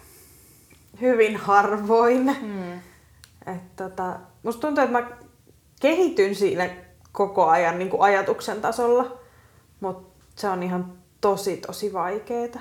[1.01, 2.37] Hyvin harvoin.
[2.40, 2.72] Hmm.
[3.55, 5.07] Et tota, musta tuntuu, että mä
[5.81, 6.71] kehityn siinä
[7.12, 9.19] koko ajan niin kuin ajatuksen tasolla,
[9.81, 12.59] mutta se on ihan tosi tosi vaikeeta.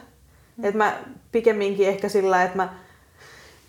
[0.58, 0.66] Mm.
[0.66, 0.98] Et mä
[1.32, 2.74] pikemminkin ehkä sillä, että mä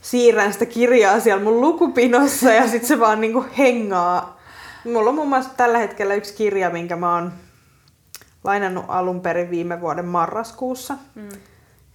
[0.03, 4.39] siirrän sitä kirjaa siellä mun lukupinossa ja sitten se vaan niinku hengaa
[4.85, 7.33] Mulla on muun muassa tällä hetkellä yksi kirja, minkä mä oon
[8.45, 10.95] lainannut alun perin viime vuoden marraskuussa.
[11.15, 11.29] Mm.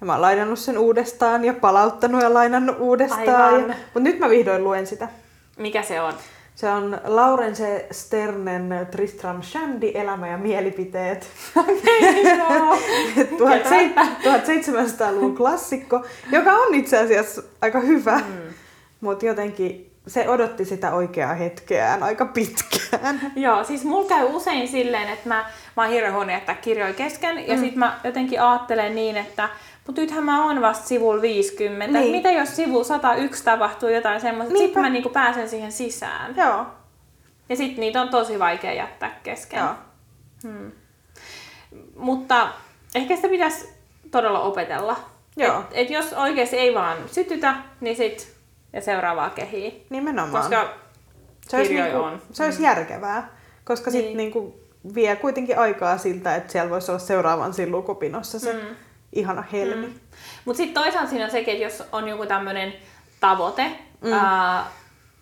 [0.02, 3.62] Ja mä oon lainannut sen uudestaan ja palauttanut ja lainannut uudestaan.
[3.62, 3.68] Ja...
[3.68, 5.08] Mutta nyt mä vihdoin luen sitä.
[5.58, 6.14] Mikä se on?
[6.56, 11.28] Se on Laurence Sternen Tristram Shandy, Elämä ja mielipiteet.
[11.56, 12.76] Okei, no.
[14.24, 18.54] 1700-luvun klassikko, joka on itse asiassa aika hyvä, mm.
[19.02, 23.32] mutta jotenkin se odotti sitä oikeaa hetkeään aika pitkään.
[23.36, 25.46] Joo, siis mulla käy usein silleen, että mä,
[25.78, 27.60] mä oon hirveän huono jättää kirjoja kesken, ja mm.
[27.60, 29.50] sit mä jotenkin ajattelen niin, että
[29.88, 32.00] mutta nythän mä oon vasta sivulla 50.
[32.00, 32.12] Niin.
[32.12, 36.36] Mitä jos sivu 101 tapahtuu jotain semmoista, sitten mä niinku pääsen siihen sisään.
[36.38, 36.66] Joo.
[37.50, 39.60] Ja sitten niitä on tosi vaikea jättää kesken.
[39.60, 39.70] Joo.
[40.44, 40.72] Hmm.
[41.96, 42.48] Mutta
[42.96, 43.70] ehkä sitä pitäisi
[44.12, 44.96] todella opetella.
[45.38, 45.60] Joo.
[45.60, 48.34] Et, et jos oikeasti ei vaan sytytä, niin sit
[48.74, 49.86] ja seuraavaa kehii.
[49.90, 50.44] Nimenomaan.
[50.44, 50.74] Koska
[51.48, 52.22] se olisi, niinku, on.
[52.32, 52.66] se olisi Mm.
[52.66, 53.30] järkevää,
[53.64, 54.00] koska niin.
[54.02, 54.60] sitten niinku
[54.96, 58.76] vie kuitenkin aikaa siltä, että siellä voisi olla seuraavan siinä lukupinossa se Mm.
[59.14, 59.88] Ihana helmi.
[59.88, 59.94] Mm.
[60.46, 62.74] Mutta sitten toisaalta siinä on sekin, että jos on joku tämmöinen
[63.20, 63.64] tavoite,
[64.02, 64.10] Mm.
[64.10, 64.18] mm.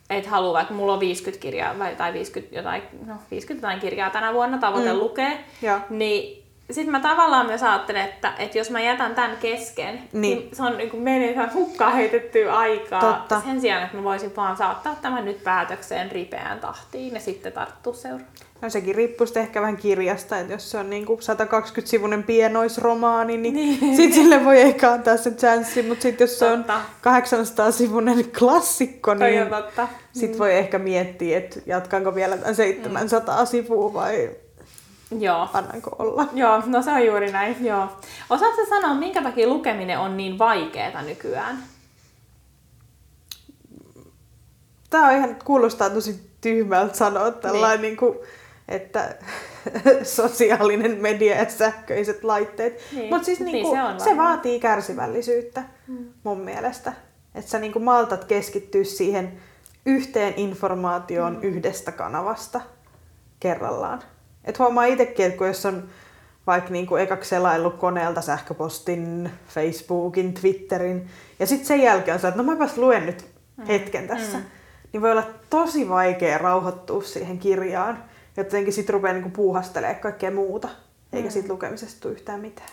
[0.10, 4.10] että haluaa, vaikka mulla on 50 kirjaa vai, tai 50 jotain, no 50 jotain kirjaa
[4.10, 4.94] tänä vuonna tavoite Mm.
[4.96, 5.00] mm.
[5.00, 5.80] lukea, Joo.
[5.90, 10.22] niin sitten mä tavallaan myös ajattelen, että, että jos mä jätän tämän kesken, Niin.
[10.22, 13.02] niin, se on niin kuin ihan hukkaan heitettyä aikaa.
[13.02, 13.42] Totta.
[13.42, 17.94] Sen sijaan, että mä voisin vaan saattaa tämän nyt päätökseen ripeään tahtiin ja sitten tarttua
[17.94, 18.32] seuraavaan.
[18.62, 23.56] No sekin riippuu sitten ehkä vähän kirjasta, että jos se on niinku 120-sivuinen pienoisromaani, niin,
[23.56, 23.80] niin.
[23.82, 23.98] Niin.
[23.98, 26.82] sit sille voi ehkä antaa se chanssi, mutta sitten jos se on Totta.
[27.02, 29.88] 800-sivuinen klassikko, niin on totta.
[30.14, 34.30] sit voi ehkä miettiä, että jatkanko vielä tämän 700 sivua vai
[35.20, 35.50] Joo.
[35.54, 36.28] annanko olla.
[36.34, 37.88] Joo, no se on juuri näin, joo.
[38.30, 41.64] Osaatko sanoa, minkä takia lukeminen on niin vaikeaa nykyään?
[44.90, 47.90] Tää on ihan, kuulostaa tosi tyhmältä sanoa tällainen, niin.
[47.90, 48.18] Niin kuin,
[48.68, 49.16] että
[50.04, 52.80] sosiaalinen media ja sähköiset laitteet.
[52.96, 53.10] Niin.
[53.10, 56.06] Mutta siis Niin, niin se on se, vaatii kärsivällisyyttä Mm.
[56.24, 56.94] mun mielestä.
[57.36, 59.32] Että sä niin kuin maltat keskittyä siihen
[59.86, 61.42] yhteen informaatioon mm.
[61.44, 62.62] yhdestä kanavasta
[63.40, 64.00] kerrallaan.
[64.46, 65.84] Et huomaa itsekin, että kun jos on
[66.48, 71.08] vaikka niin kuin ekaksi selaillut koneelta sähköpostin, Facebookin, Twitterin,
[71.40, 73.26] ja sitten sen jälkeen on että no mäpäs luen nyt
[73.68, 74.44] hetken tässä, Mm.
[74.94, 78.04] niin voi olla tosi vaikea rauhoittua siihen kirjaan.
[78.38, 80.70] Jotenkin sitten rupeaa niinku puuhastelemaan kaikkea muuta,
[81.14, 81.32] eikä Mm.
[81.32, 82.70] siitä lukemisesta tule yhtään mitään.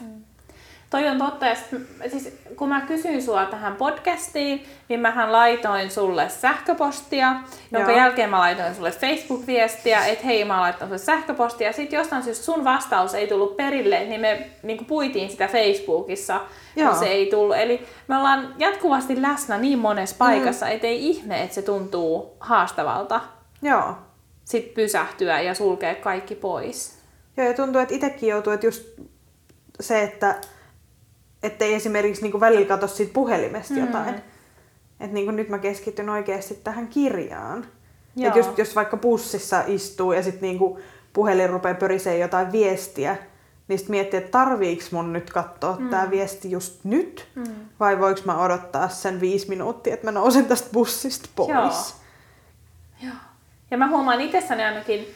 [0.90, 1.46] Toi on totta.
[1.46, 1.68] Ja sit,
[2.10, 7.34] siis, kun mä kysyin sua tähän podcastiin, niin mähän laitoin sulle sähköpostia,
[7.72, 8.00] jonka Joo.
[8.00, 11.72] jälkeen mä laitoin sulle Facebook-viestiä, että hei, mä laitoin sulle sähköpostia.
[11.72, 16.40] Sitten jostain syystä sun vastaus ei tullut perille, niin me niin puitiin sitä Facebookissa,
[16.76, 16.90] Joo.
[16.90, 17.56] kun se ei tullut.
[17.56, 20.72] Eli me ollaan jatkuvasti läsnä niin monessa paikassa, mm.
[20.72, 23.20] ettei ihme, että se tuntuu haastavalta
[23.62, 23.94] Joo.
[24.48, 26.94] Sit pysähtyä ja sulkea kaikki pois.
[27.36, 28.84] Joo, ja tuntuu, että itsekin joutuu, että just
[29.80, 30.40] se, että
[31.42, 33.80] ettei esimerkiksi niinku välillä katso siitä puhelimesta Mm.
[33.80, 34.14] jotain.
[35.00, 37.66] Että niinku nyt mä keskityn oikeasti tähän kirjaan.
[38.16, 38.28] Joo.
[38.28, 40.78] Et just, jos vaikka bussissa istuu ja sitten niinku
[41.12, 43.16] puhelin rupeaa pörisee jotain viestiä,
[43.68, 45.88] niin sitten miettii, että tarviiks mun nyt katsoa mm.
[45.88, 47.44] tämä viesti just nyt, Mm.
[47.80, 51.50] vai voiko mä odottaa sen viisi minuuttia, että mä nousen tästä bussista pois.
[51.50, 51.72] Joo.
[53.02, 53.14] Joo.
[53.70, 55.14] Ja mä huomaan itsessäni ainakin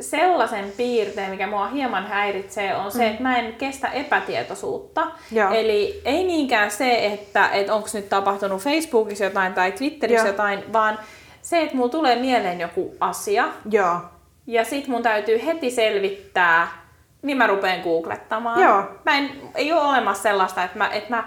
[0.00, 5.06] sellaisen piirteen, mikä mua hieman häiritsee, on se, että mä en kestä epätietoisuutta.
[5.32, 5.50] Joo.
[5.52, 10.32] Eli ei niinkään se, että, että onko nyt tapahtunut Facebookissa jotain tai Twitterissä Joo.
[10.32, 10.98] jotain, vaan
[11.42, 13.96] se, että mulla tulee mieleen joku asia, Joo.
[14.46, 16.68] ja sit mun täytyy heti selvittää,
[17.22, 18.62] niin mä rupean googlettamaan.
[18.62, 18.84] Joo.
[19.04, 21.24] Mä en, ei ole olemassa sellaista, että mä, että mä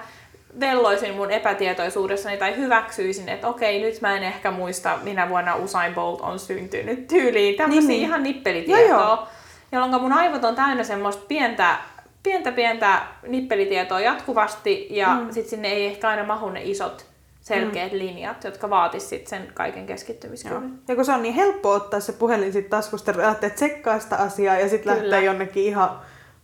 [0.59, 5.93] velloisin mun epätietoisuudessani tai hyväksyisin, että okei, nyt mä en ehkä muista, minä vuonna Usain
[5.95, 7.55] Bolt on syntynyt tyyliin.
[7.55, 9.27] Tämmöisiä Niin, niin, ihan nippelitietoa, Joo, joo.
[9.71, 11.77] jolloin mun aivot on täynnä semmoista pientä,
[12.23, 15.21] pientä, pientä nippelitietoa jatkuvasti, ja Mm.
[15.21, 15.31] mm.
[15.31, 17.05] sit sinne ei ehkä aina mahu ne isot
[17.41, 17.97] selkeät mm.
[17.97, 19.87] linjat, jotka vaatis sit sen kaiken Joo.
[19.87, 20.79] keskittymiskyvyn.
[20.87, 24.15] Ja kun se on niin helppo ottaa se puhelin sit taskusta ja lähteä tsekkaa sitä
[24.15, 25.99] asiaa ja sitten lähteä jonnekin ihan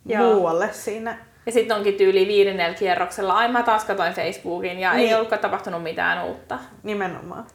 [0.05, 0.33] Joo.
[0.33, 1.17] muualle siinä.
[1.45, 5.07] Ja sitten onkin tyyli viidennellä kierroksella, ai mä taas katoin Facebookin ja niin.
[5.07, 6.59] Ei ollutkaan tapahtunut mitään uutta.
[6.83, 7.45] Nimenomaan.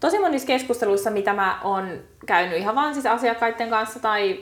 [0.00, 4.40] Tosi monissa keskusteluissa, mitä mä oon käynyt ihan vaan siis asiakkaiden kanssa tai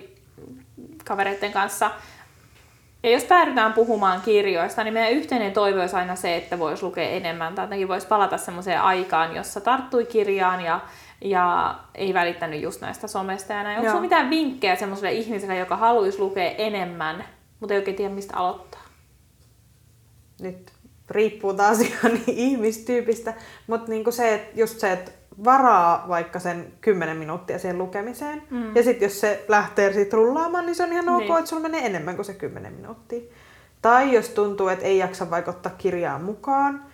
[1.04, 1.90] kavereiden kanssa,
[3.02, 7.08] ja jos päädytään puhumaan kirjoista, niin meidän yhteinen toive olisi aina se, että voisi lukea
[7.08, 7.54] enemmän.
[7.54, 10.80] Tai jotenkin voisi palata semmoiseen aikaan, jossa tarttui kirjaan ja,
[11.20, 13.76] ja ei välittänyt just näistä somesta ja näin.
[13.76, 13.92] Onko Joo.
[13.92, 17.24] sulla mitään vinkkejä semmoiselle ihmiselle, joka haluaisi lukea enemmän,
[17.62, 18.80] mutta ei oikein tiedä, mistä aloittaa?
[20.40, 20.72] Nyt
[21.10, 23.34] riippuu taas ihan ihmistyypistä,
[23.66, 25.10] mutta niinku se, että just se, että
[25.44, 28.42] varaa vaikka sen 10 minuuttia siihen lukemiseen.
[28.50, 28.76] Mm.
[28.76, 31.32] Ja sitten jos se lähtee siitä rullaamaan, niin se on ihan ok, Niin.
[31.38, 33.20] että sulla menee enemmän kuin se 10 minuuttia.
[33.82, 36.84] Tai jos tuntuu, että ei jaksa vaikka ottaa kirjaa mukaan,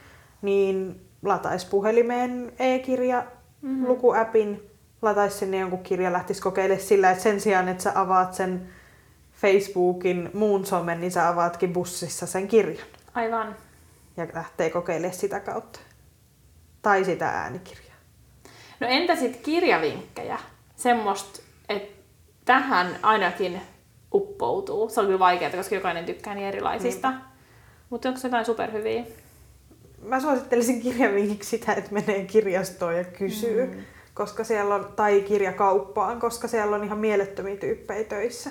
[0.43, 3.25] niin lataisi puhelimeen e-kirja
[3.63, 3.87] Mhm.
[3.87, 4.71] lukuäpin,
[5.03, 8.69] lataisi sinne jonkun kirja, lähtisi kokeilemaan sillä, että sen sijaan, että sä avaat sen
[9.41, 13.57] Facebookin muun somen, niin sä avaatkin bussissa sen kirjan Aivan.
[14.17, 15.81] ja lähtee kokeilemaan sitä kautta.
[16.83, 17.97] Tai sitä äänikirjaa.
[18.81, 20.39] No entä sitten kirjavinkkejä?
[20.77, 22.03] Semmoista, että
[22.45, 23.61] tähän ainakin
[24.15, 24.89] uppoutuu.
[24.89, 27.13] Se on kyllä vaikeaa, koska jokainen tykkää niin erilaisista.
[27.91, 29.05] Mutta onko jotain superhyviä?
[30.03, 33.85] Mä suosittelisin kirjavinkiksi sitä, että menee kirjastoon ja kysyy, mm.
[34.15, 38.51] koska siellä on, tai kirjakauppaan, koska siellä on ihan mielettömiä tyyppejä töissä,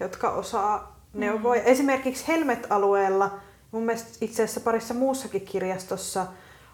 [0.00, 1.54] jotka osaa neuvoa.
[1.54, 1.60] Mm.
[1.64, 3.30] Esimerkiksi Helmet-alueella,
[3.72, 6.26] mun mielestä itse asiassa parissa muussakin kirjastossa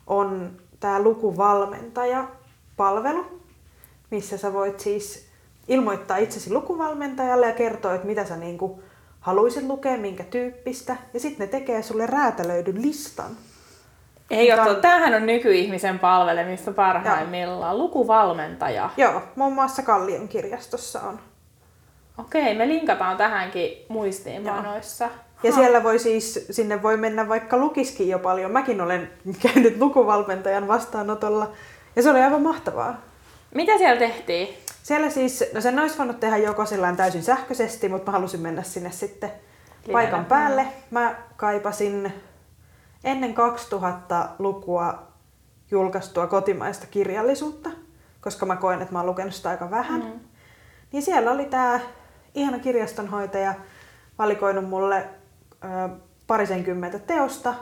[0.07, 0.51] on
[0.81, 3.25] tämä lukuvalmentaja-palvelu,
[4.11, 5.27] missä sä voit siis
[5.69, 8.83] ilmoittaa itsesi lukuvalmentajalle ja kertoa, että mitä sä niinku
[9.21, 10.97] haluaisit lukea, minkä tyyppistä.
[11.15, 13.31] Ja sitten ne tekee sulle räätälöidyn listan.
[14.31, 17.79] Ei Mikä ole, on- tämähän on nykyihmisen palvelemista parhaimmillaan.
[17.79, 18.91] Lukuvalmentaja.
[18.97, 21.21] Joo, muun muassa Kallion kirjastossa on.
[22.19, 25.09] Okei, me linkataan tähänkin muistiinpanoissa.
[25.43, 28.51] Ja siellä voi siis, sinne voi mennä vaikka lukiskin jo paljon.
[28.51, 29.11] Mäkin olen
[29.53, 31.53] käynyt lukuvalmentajan vastaanotolla
[31.97, 33.01] ja se oli aivan mahtavaa.
[33.55, 34.49] Mitä siellä tehtiin?
[34.83, 38.63] Siellä siis, no sen olisi voinut tehdä joko sillain täysin sähköisesti, mutta mä halusin mennä
[38.63, 39.31] sinne sitten
[39.87, 39.93] Livenä.
[39.93, 40.67] paikan päälle.
[40.91, 42.13] Mä kaipasin
[43.05, 45.03] ennen 2000 lukua
[45.71, 47.71] julkaistua kotimaista kirjallisuutta,
[48.21, 50.01] koska mä koen, että mä oon lukenut sitä aika vähän.
[50.01, 50.21] Mm.
[50.93, 51.81] Niin siellä oli tämä
[52.35, 53.55] ihana kirjastonhoitaja
[54.19, 54.97] valikoinut mulle
[55.65, 55.89] ö,
[56.27, 57.55] parisenkymmentä teosta,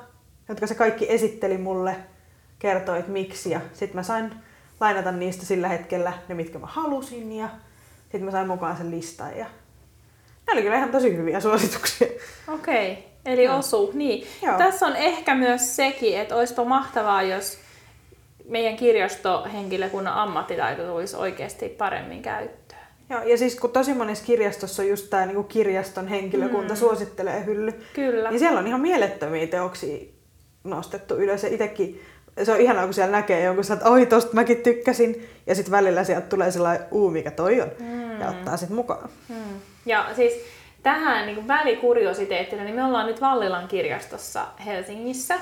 [0.49, 1.97] jotka se kaikki esitteli mulle,
[2.59, 3.51] kertoi, että miksi.
[3.51, 4.35] Ja sitten mä sain
[4.81, 7.33] lainata niistä sillä hetkellä ne, mitkä mä halusin.
[7.33, 7.49] Ja
[8.03, 9.37] sitten mä sain mukaan sen listan.
[9.37, 9.47] Ja
[10.47, 12.09] ne oli kyllä ihan tosi hyviä suosituksia.
[12.49, 13.59] Okei, eli Joo.
[13.59, 13.91] osu.
[13.95, 14.27] Niin.
[14.43, 14.59] Joo.
[14.59, 17.59] Tässä on ehkä myös sekin, että olisipa mahtavaa, jos
[18.49, 22.60] meidän kirjastohenkilökunnan ammattitaito tulisi oikeasti paremmin käyttöön.
[23.11, 26.79] Joo, ja siis kun tosi monessa kirjastossa on just tämä niinku kirjaston henkilökunta mm.
[26.79, 28.31] suosittelee hylly, Kyllä.
[28.31, 29.99] Niin siellä on ihan mielettömiä teoksia
[30.65, 31.43] nostettu ylös.
[31.43, 32.03] Ja itekin,
[32.43, 35.29] se on ihanaa, kun siellä näkee jonkun, että oi tosta mäkin tykkäsin.
[35.47, 37.69] Ja sitten välillä sieltä tulee sellainen, uu mikä toi on.
[37.79, 38.21] Mm.
[38.21, 39.09] Ja ottaa sitten mukaan.
[39.29, 39.61] Hmm.
[39.87, 40.33] Ja siis
[40.83, 45.35] tähän niin välikuriositeettina, niin me ollaan nyt Vallilan kirjastossa Helsingissä.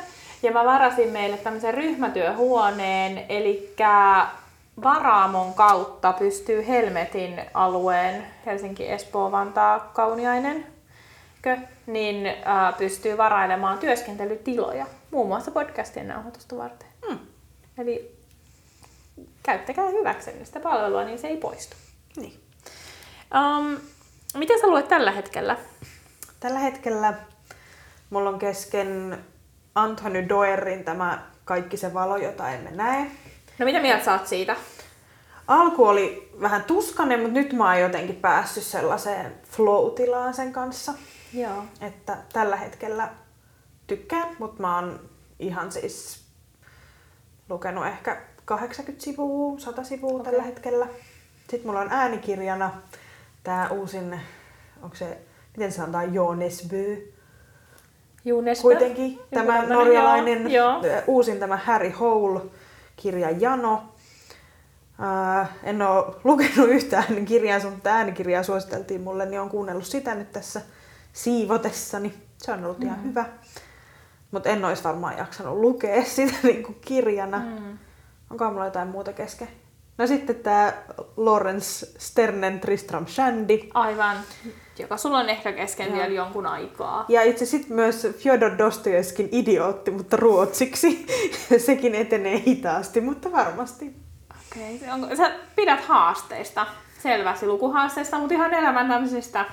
[0.42, 3.74] Ja mä varasin meille tämmöisen ryhmätyöhuoneen, eli
[4.82, 10.66] Varaamon kautta pystyy Helmetin alueen, Helsinki, Espoo, Vantaa, Kauniainen,
[11.86, 16.88] niin ää, pystyy varailemaan työskentelytiloja, muun muassa podcastien nauhoitusta varten.
[17.08, 17.18] Mm.
[17.78, 18.16] Eli
[19.42, 21.76] käyttäkää hyväksenne sitä palvelua, niin se ei poistu.
[22.16, 22.40] Niin.
[23.34, 23.80] Um,
[24.34, 25.56] mitä sä luet tällä hetkellä?
[26.40, 27.14] Tällä hetkellä
[28.10, 29.18] mulla on kesken
[29.74, 33.10] Anthony Doerin tämä Kaikki se valo, jota emme näe.
[33.58, 34.56] No mitä mieltä sä oot siitä?
[35.46, 40.94] Alku oli vähän tuskanen, mutta nyt mä oon jotenkin päässyt sellaiseen flow-tilaan sen kanssa.
[41.34, 41.64] Joo.
[41.80, 43.08] Että tällä hetkellä
[43.86, 45.00] tykkään, mutta mä oon
[45.38, 46.24] ihan siis
[47.48, 50.24] lukenut ehkä 80 sivua, 100 sivua okay.
[50.24, 50.86] tällä hetkellä.
[51.50, 52.70] Sitten mulla on äänikirjana
[53.42, 54.20] tää uusin,
[54.82, 55.18] onko se,
[55.56, 57.12] miten se sanotaan, Jonesby.
[58.24, 58.62] Junesbö?
[58.62, 60.82] Kuitenkin Joku tämä norjalainen Joo.
[61.06, 61.90] uusin tämä Harry
[62.98, 63.82] Hole-kirja Jano.
[64.98, 70.32] Ää, en ole lukenut yhtään kirjaa, mutta äänikirjaa suositeltiin mulle, niin on kuunnellut sitä nyt
[70.32, 70.60] tässä
[71.12, 72.14] siivotessani.
[72.38, 72.86] Se on ollut mm.
[72.86, 73.24] ihan hyvä.
[74.30, 77.38] Mutta en olisi varmaan jaksanut lukea sitä niin kuin kirjana.
[77.38, 77.78] Mm.
[78.30, 79.48] Onko mulla jotain muuta kesken?
[79.98, 80.72] No sitten tämä
[81.16, 83.58] Lawrence Sternen Tristram Shandy.
[83.74, 84.16] Aivan.
[84.78, 87.04] Joka sulla on ehkä kesken vielä jonkun aikaa.
[87.08, 91.06] Ja itse sitten myös Fyodor Dostojevskin idiootti, mutta ruotsiksi.
[91.66, 93.96] Sekin etenee hitaasti, mutta varmasti.
[94.50, 94.76] Okei.
[94.76, 94.90] Okay.
[94.90, 96.66] Onko, sä pidät haasteista,
[97.02, 99.44] selvästi lukuhaasteista, mutta ihan elämän tämmöisistä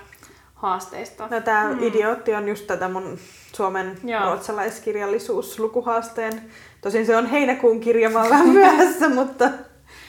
[0.55, 1.27] haasteista.
[1.31, 1.83] No tämä mm.
[1.83, 3.17] idiootti on just tätä mun
[3.53, 4.25] Suomen Joo.
[4.25, 6.41] ruotsalaiskirjallisuuslukuhaasteen.
[6.81, 9.49] Tosin se on heinäkuun kirja, mä vähän myöhässä, mutta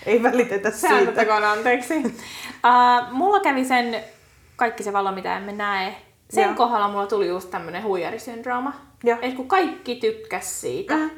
[0.07, 0.89] ei välitetä siitä.
[0.89, 1.97] Sääntötekoon anteeksi.
[1.97, 2.13] uh,
[3.11, 4.05] mulla kävi sen
[4.57, 5.95] kaikki se valo, mitä emme näe.
[6.31, 6.55] Sen Joo.
[6.55, 8.73] kohdalla mulla tuli just tämmönen huijarisyndrooma.
[9.05, 9.19] Joo.
[9.23, 11.11] Et kun kaikki tykkäs siitä, Mm.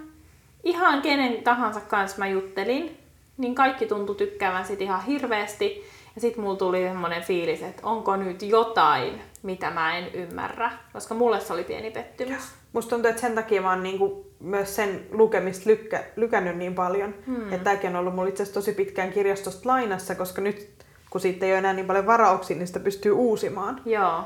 [0.64, 2.98] ihan kenen tahansa kanssa mä juttelin,
[3.36, 5.84] niin kaikki tuntui tykkäävän sit ihan hirveästi.
[6.14, 10.70] Ja sit mulla tuli semmonen fiilis, että onko nyt jotain, mitä mä en ymmärrä.
[10.92, 12.42] Koska mulle se oli pieni pettymys.
[12.72, 17.14] Musta tuntuu, että sen takia mä oon niinku myös sen lukemista lykkä, lykännyt niin paljon.
[17.26, 17.42] Hmm.
[17.52, 20.68] Että tämäkin on ollut mulla itse asiassa tosi pitkään kirjastosta lainassa, koska nyt
[21.10, 23.80] kun siitä ei ole enää niin paljon varauksia, niin sitä pystyy uusimaan.
[23.84, 24.24] Joo.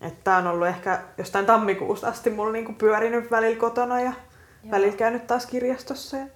[0.00, 4.12] Että on ollut ehkä jostain tammikuusta asti mulla niinku pyörinyt välillä kotona ja
[4.64, 4.70] Joo.
[4.70, 6.16] välillä käynyt taas kirjastossa.
[6.16, 6.26] Ja...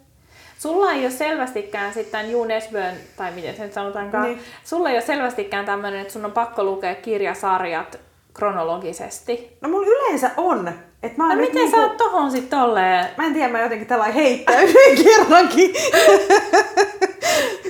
[0.58, 4.40] Sulla ei ole selvästikään sitten Junesbön, tai miten sen sanotaankaan, niin.
[4.64, 8.00] sulla ei ole selvästikään tämmöinen, että sun on pakko lukea kirjasarjat
[8.34, 9.56] kronologisesti.
[9.60, 10.72] No mulla yleensä on.
[11.04, 11.76] Et mä no miten niinku...
[11.76, 13.06] sä oot tohon sit tolleen?
[13.18, 15.74] Mä en tiedä, mä jotenkin tällä heittäydyin kerrankin.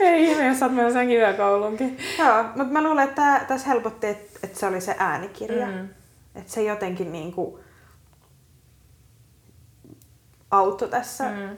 [0.01, 1.99] Ei ihme, jos sä oot senkin yökoulunkin.
[2.19, 5.67] Joo, mutta mä luulen, että tässä helpotti, että, että se oli se äänikirja.
[5.67, 5.89] Mm.
[6.35, 7.61] Että se jotenkin niinku
[10.51, 11.57] auttoi tässä mm.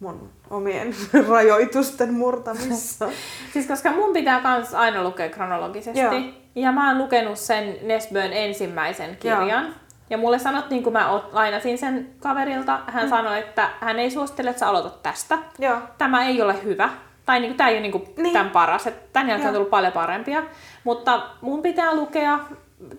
[0.00, 0.94] mun omien
[1.28, 3.08] rajoitusten murtamissa.
[3.52, 6.00] siis koska mun pitää kans aina lukea kronologisesti.
[6.00, 6.12] Joo.
[6.54, 9.64] Ja mä oon lukenut sen Nesbön ensimmäisen kirjan.
[9.64, 9.85] Joo.
[10.10, 13.10] Ja mulle sanottiin, kun mä lainasin sen kaverilta, hän mm.
[13.10, 15.38] sanoi, että hän ei suosittele, että sä aloitat tästä.
[15.58, 15.76] Joo.
[15.98, 16.90] Tämä ei ole hyvä.
[17.26, 18.32] Tai niin, tämä ei ole niin niin.
[18.32, 18.86] tämän paras.
[18.86, 19.50] Että tämän jälkeen Joo.
[19.50, 20.42] on tullut paljon parempia.
[20.84, 22.38] Mutta mun pitää lukea,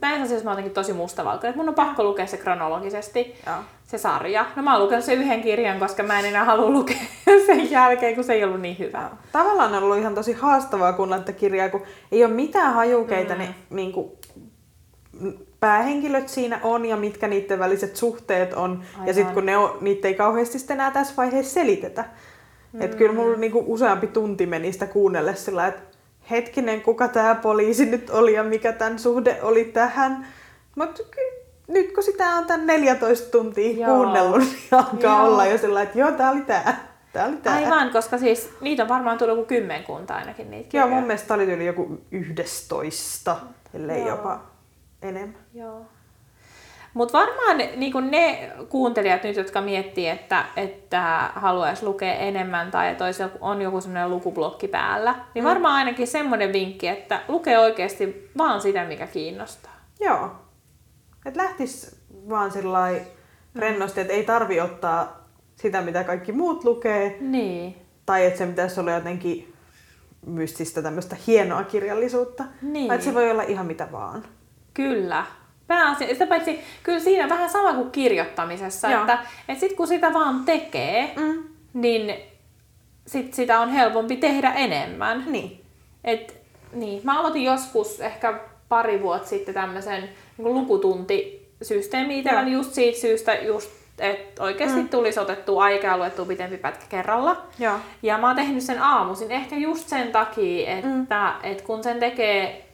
[0.01, 3.55] näissä asioissa mä oon tosi mustavalkoinen, että mun on pakko lukea se kronologisesti, Joo.
[3.85, 4.45] se sarja.
[4.55, 6.97] No mä oon lukenut sen yhden kirjan, koska mä en enää halua lukea
[7.45, 9.09] sen jälkeen, kun se ei ollut niin hyvä.
[9.31, 13.39] Tavallaan on ollut ihan tosi haastavaa kuunnella kirjaa, kun ei ole mitään hajukeita, mm.
[13.39, 14.11] niin, niin kuin
[15.59, 18.83] päähenkilöt siinä on ja mitkä niiden väliset suhteet on.
[18.93, 19.07] Aivan.
[19.07, 22.05] Ja sitten kun ne on, niitä ei kauheasti enää tässä vaiheessa selitetä.
[22.73, 22.81] Mm.
[22.81, 25.97] Että kyllä mulla niinku useampi tunti meni sitä kuunnelle sillä, että
[26.29, 30.27] hetkinen, kuka tämä poliisi nyt oli ja mikä tämän suhde oli tähän.
[30.75, 31.03] Mutta
[31.67, 33.95] nyt kun sitä on tämän 14 tuntia joo.
[33.95, 35.25] kuunnellut, niin alkaa joo.
[35.25, 36.75] olla jo sillä että joo, tämä oli tämä.
[37.13, 37.55] Tää oli tää.
[37.55, 40.89] Aivan, koska siis niitä on varmaan tullut joku kymmenkunta ainakin niitä kirjoja.
[40.89, 43.35] Joo, mun mielestä oli yli joku yhdestoista,
[43.73, 44.09] ellei joo.
[44.09, 44.56] jopa
[45.07, 45.39] enemmän.
[45.53, 45.85] Joo.
[46.93, 53.29] Mutta varmaan niin ne kuuntelijat nyt, jotka miettii, että, että haluaisi lukea enemmän tai että
[53.41, 55.49] on joku semmoinen lukublokki päällä, niin mm.
[55.49, 59.73] varmaan ainakin semmoinen vinkki, että lukee oikeasti vaan sitä, mikä kiinnostaa.
[59.99, 60.31] Joo.
[61.25, 62.79] Että lähtis vaan sillä
[63.55, 67.17] rennosti, että ei tarvi ottaa sitä, mitä kaikki muut lukee.
[67.19, 67.75] Niin.
[68.05, 69.53] Tai että se pitäisi olla jotenkin
[70.25, 72.43] mystistä tämmöistä hienoa kirjallisuutta.
[72.61, 72.87] Niin.
[72.87, 74.23] Vai että se voi olla ihan mitä vaan.
[74.77, 75.25] Kyllä.
[75.67, 79.01] Pääasia, sitä paitsi kyllä siinä vähän sama kuin kirjoittamisessa, Joo.
[79.01, 81.43] että, että sit kun sitä vaan tekee, mm.
[81.73, 82.15] niin
[83.07, 85.23] sit sitä on helpompi tehdä enemmän.
[85.27, 85.61] Niin.
[86.03, 86.41] Et,
[86.73, 87.01] niin.
[87.03, 93.71] Mä aloitin joskus ehkä pari vuotta sitten tämmöisen niin lukutuntisysteemi itselleni just siitä syystä, just,
[93.99, 94.89] että oikeasti mm.
[94.89, 97.41] tulisi otettua aikaa luettua pitempi pätkä kerralla.
[97.59, 97.77] Joo.
[98.03, 101.07] Ja mä oon tehnyt sen aamuisin ehkä just sen takia, että, mm.
[101.43, 102.66] että kun sen tekee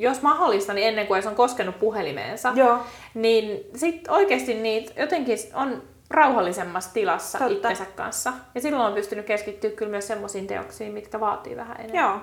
[0.00, 2.78] jos mahdollista, niin ennen kuin se on koskenut puhelimeensa, Joo.
[3.14, 7.54] niin sitten oikeasti niitä jotenkin on rauhallisemmassa tilassa Totta.
[7.54, 8.32] itsensä kanssa.
[8.54, 12.04] Ja silloin on pystynyt keskittyä kyllä myös semmoisiin teoksiin, mitkä vaatii vähän enemmän.
[12.04, 12.18] Joo.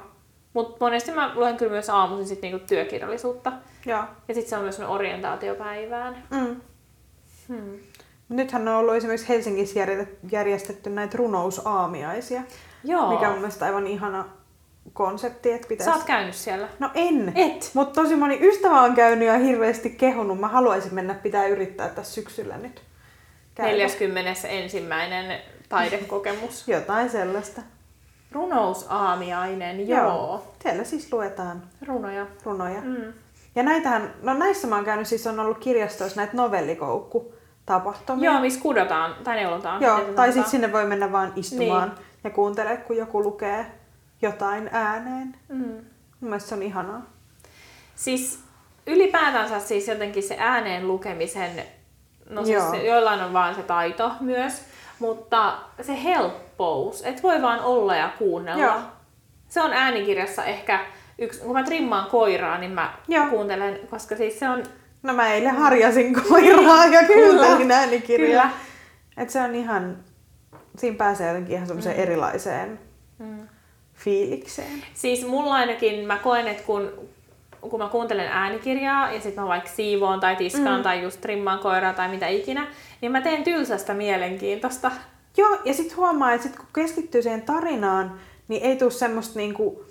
[0.53, 3.51] Mutta monesti mä luen kyllä myös aamuisin sit niinku työkirjallisuutta.
[3.85, 4.03] Joo.
[4.27, 6.23] Ja sitten se on myös orientaatiopäivään.
[6.31, 6.61] Mm.
[7.47, 7.79] Hmm.
[8.29, 9.79] Nythän on ollut esimerkiksi Helsingissä
[10.31, 12.41] järjestetty näitä runousaamiaisia,
[12.83, 13.09] Joo.
[13.09, 14.25] mikä on mun mielestä aivan ihana
[14.93, 15.91] konsepti, että pitäisi...
[15.91, 16.67] Sä oot käynyt siellä?
[16.79, 17.31] No en.
[17.35, 17.71] Et?
[17.73, 20.39] Mutta tosi moni ystävä on käynyt ja hirveästi kehunut.
[20.39, 22.81] Mä haluaisin mennä, pitää yrittää tässä syksyllä nyt.
[23.55, 23.71] Käydä.
[23.71, 24.87] 41.
[25.69, 26.67] taidekokemus.
[26.67, 27.61] Jotain sellaista.
[28.31, 30.01] Runousaamiainen, joo.
[30.01, 30.53] joo.
[30.63, 32.27] Siellä siis luetaan runoja.
[32.43, 32.81] runoja.
[32.81, 33.13] Mm.
[33.55, 37.33] Ja näitähän, no näissä mä oon käynyt, siis on ollut kirjastoissa näitä novellikoukku
[37.65, 38.31] tapahtumia.
[38.31, 39.81] Joo, missä kudotaan tai neulotaan.
[39.81, 42.05] Joo, tai sitten sinne voi mennä vaan istumaan niin.
[42.23, 43.65] ja kuuntele, kun joku lukee
[44.21, 45.35] jotain ääneen.
[45.49, 45.85] Mm.
[46.19, 47.01] Mun mielestä se on ihanaa.
[47.95, 48.43] Siis
[48.87, 51.63] ylipäätänsä siis jotenkin se ääneen lukemisen,
[52.29, 52.73] no siis Joo.
[52.73, 54.61] joillain on vaan se taito myös,
[54.99, 58.63] mutta se helppous, että voi vaan olla ja kuunnella.
[58.63, 58.79] Joo.
[59.49, 60.85] Se on äänikirjassa ehkä
[61.17, 63.27] yksi, kun mä trimmaan koiraa, niin mä Joo.
[63.27, 64.63] kuuntelen, koska siis se on...
[65.03, 68.43] No mä eilen harjasin koiraa ja kuuntelin äänikirjaa.
[68.43, 68.57] Kyllä.
[69.17, 69.97] Et se on ihan,
[70.77, 72.03] siinä pääsee jotenkin ihan semmoiseen mm.
[72.03, 72.79] erilaiseen
[73.19, 73.47] mm
[74.07, 74.83] fiilikseen?
[74.93, 76.91] Siis mulla ainakin, mä koen, että kun,
[77.61, 80.83] kun mä kuuntelen äänikirjaa ja sitten mä vaikka siivoon tai tiskaan mm.
[80.83, 82.67] tai just trimmaan koiraa tai mitä ikinä,
[83.01, 84.91] niin mä teen tylsästä mielenkiintoista.
[85.37, 89.85] Joo, ja sitten huomaa, että sit kun keskittyy siihen tarinaan, niin ei tule semmoista niinku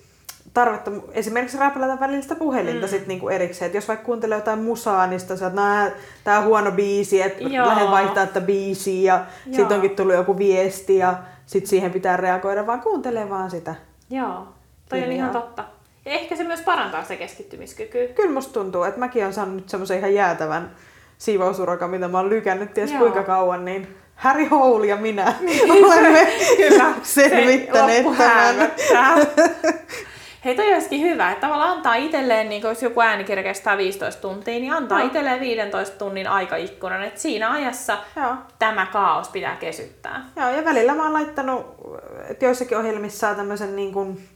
[0.55, 2.91] tarvetta esimerkiksi räplätä välillä puhelinta mm.
[2.91, 3.67] sit niinku erikseen.
[3.67, 5.93] Et jos vaikka kuuntelee jotain musaa, niin sitten että
[6.25, 9.25] tää on huono biisi, että lähden vaihtaa tätä biisiä ja
[9.57, 11.14] sitten onkin tullut joku viesti ja
[11.47, 13.75] sitten siihen pitää reagoida, vaan kuuntelee vaan sitä.
[14.11, 14.49] Joo,
[14.89, 15.65] toi on ihan totta.
[16.05, 18.09] Ja ehkä se myös parantaa se keskittymiskyky.
[18.15, 20.71] Kyllä musta tuntuu, että mäkin olen saanut nyt semmoisen ihan jäätävän
[21.19, 23.01] siivousurakan, mitä mä oon lykännyt ties Joo.
[23.01, 25.35] kuinka kauan, niin Harry Hole ja minä
[25.85, 29.19] olemme Kyllä, selvittäneet se tämän.
[30.47, 34.55] Hei, toi olisikin hyvä, että tavallaan antaa itselleen, niin jos joku äänikirja kestää 15 tuntia,
[34.55, 35.07] niin antaa Joo.
[35.07, 38.34] itselleen 15 tunnin aikaikkunan, että siinä ajassa Joo.
[38.59, 40.24] tämä kaos pitää kesyttää.
[40.36, 41.74] Joo, ja välillä mä oon laittanut,
[42.28, 44.28] että joissakin ohjelmissa tämmöisen niin kuin,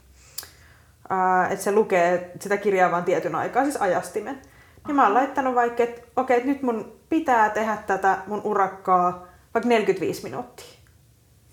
[1.09, 4.41] ää, että se lukee sitä kirjaa vain tietyn aikaa, siis ajastimen.
[4.87, 9.27] Niin mä oon laittanut vaikka, että okei, että nyt mun pitää tehdä tätä mun urakkaa
[9.53, 10.80] vaikka 45 minuuttia.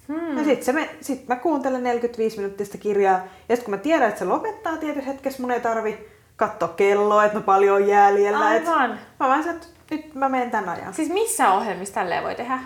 [0.09, 0.39] Hmm.
[0.39, 4.09] Ja sit, se me, sit mä kuuntelen 45 minuuttista kirjaa, ja sitten kun mä tiedän,
[4.09, 5.99] että se lopettaa tietyssä hetkessä, mun ei tarvi
[6.37, 8.57] katsoa kelloa, että no paljon on jäljellä.
[8.57, 8.99] Et Aivan.
[9.21, 10.95] mä vaan että nyt mä menen tän ajan.
[10.95, 12.59] Siis missä ohjelmissa tälleen voi tehdä?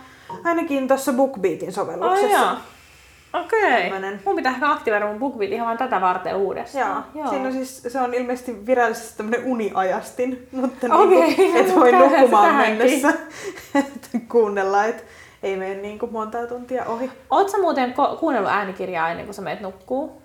[0.44, 2.38] Ainakin tuossa BookBeatin sovelluksessa.
[2.38, 2.56] joo.
[3.32, 3.82] Okei.
[3.82, 4.20] Tämmönen.
[4.24, 7.04] Mun pitää ehkä aktivoida mun BookBeat ihan vaan tätä varten uudestaan.
[7.14, 7.28] Joo.
[7.28, 11.92] Siinä on siis, se on ilmeisesti virallisesti tämmöinen uniajastin, mutta Okei, niinku, et no voi
[11.92, 13.08] nukkumaan mennessä
[13.74, 15.02] että kuunnella, että
[15.42, 17.10] ei mene niinku monta tuntia ohi.
[17.50, 20.22] Sä muuten ko- kuunnellut äänikirjaa ennen kuin sä meet nukkuu?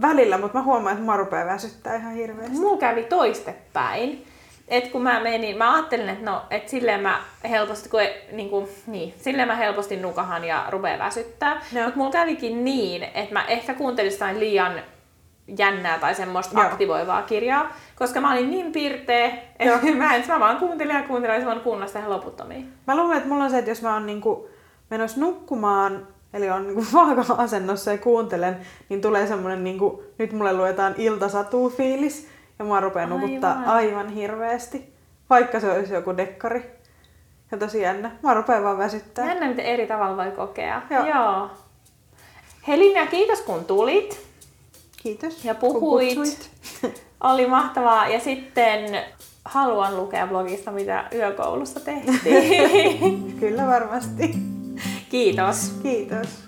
[0.00, 2.58] Välillä, mutta mä huomaan, että mä rupeaa väsyttää ihan hirveästi.
[2.58, 4.24] Mulla kävi toistepäin.
[4.68, 8.50] Et kun mä menin, mä ajattelin, että no, et silleen mä helposti, kun ei, niin,
[8.50, 11.62] kuin, niin, silleen mä helposti nukahan ja rupee väsyttää.
[11.72, 11.84] Joo.
[11.84, 14.72] Mutta mulla kävikin niin, että mä ehkä kuuntelin liian
[15.58, 16.68] jännää tai semmoista Joo.
[16.68, 19.26] aktivoivaa kirjaa, koska mä olin niin pirteä,
[19.64, 19.74] Joo.
[19.74, 22.72] että mä, en, mä vaan kuuntelin ja kuuntelin ja mä voin kuunnella sitä ihan loputtomiin.
[22.86, 24.48] Mä luulen, että mulla on se, että jos mä oon niinku
[24.90, 28.56] menossa nukkumaan, eli on niinku vaaka-asennossa ja kuuntelen,
[28.88, 32.28] niin tulee semmonen niinku, nyt mulle luetaan iltasatuu fiilis,
[32.58, 33.20] ja mua rupeaa Aivan.
[33.20, 34.08] nukuttaa aivan.
[34.08, 34.92] hirveästi.
[35.30, 36.70] Vaikka se olisi joku dekkari.
[37.52, 38.10] Ja tosi jännä.
[38.22, 39.26] Mua rupeaa vaan väsyttää.
[39.26, 40.82] Jännä, miten eri tavalla voi kokea.
[40.90, 41.06] Joo.
[41.06, 41.50] Joo.
[42.68, 44.27] Hei Linnea, kiitos kun tulit.
[45.08, 45.44] Kiitos.
[45.44, 46.14] Ja puhuit.
[46.14, 46.50] kutsuit.
[47.20, 48.08] Oli mahtavaa.
[48.08, 49.04] Ja sitten
[49.44, 53.34] haluan lukea blogista, mitä yökoulussa tehtiin.
[53.40, 54.34] Kyllä varmasti.
[55.10, 55.72] Kiitos.
[55.82, 56.47] Kiitos.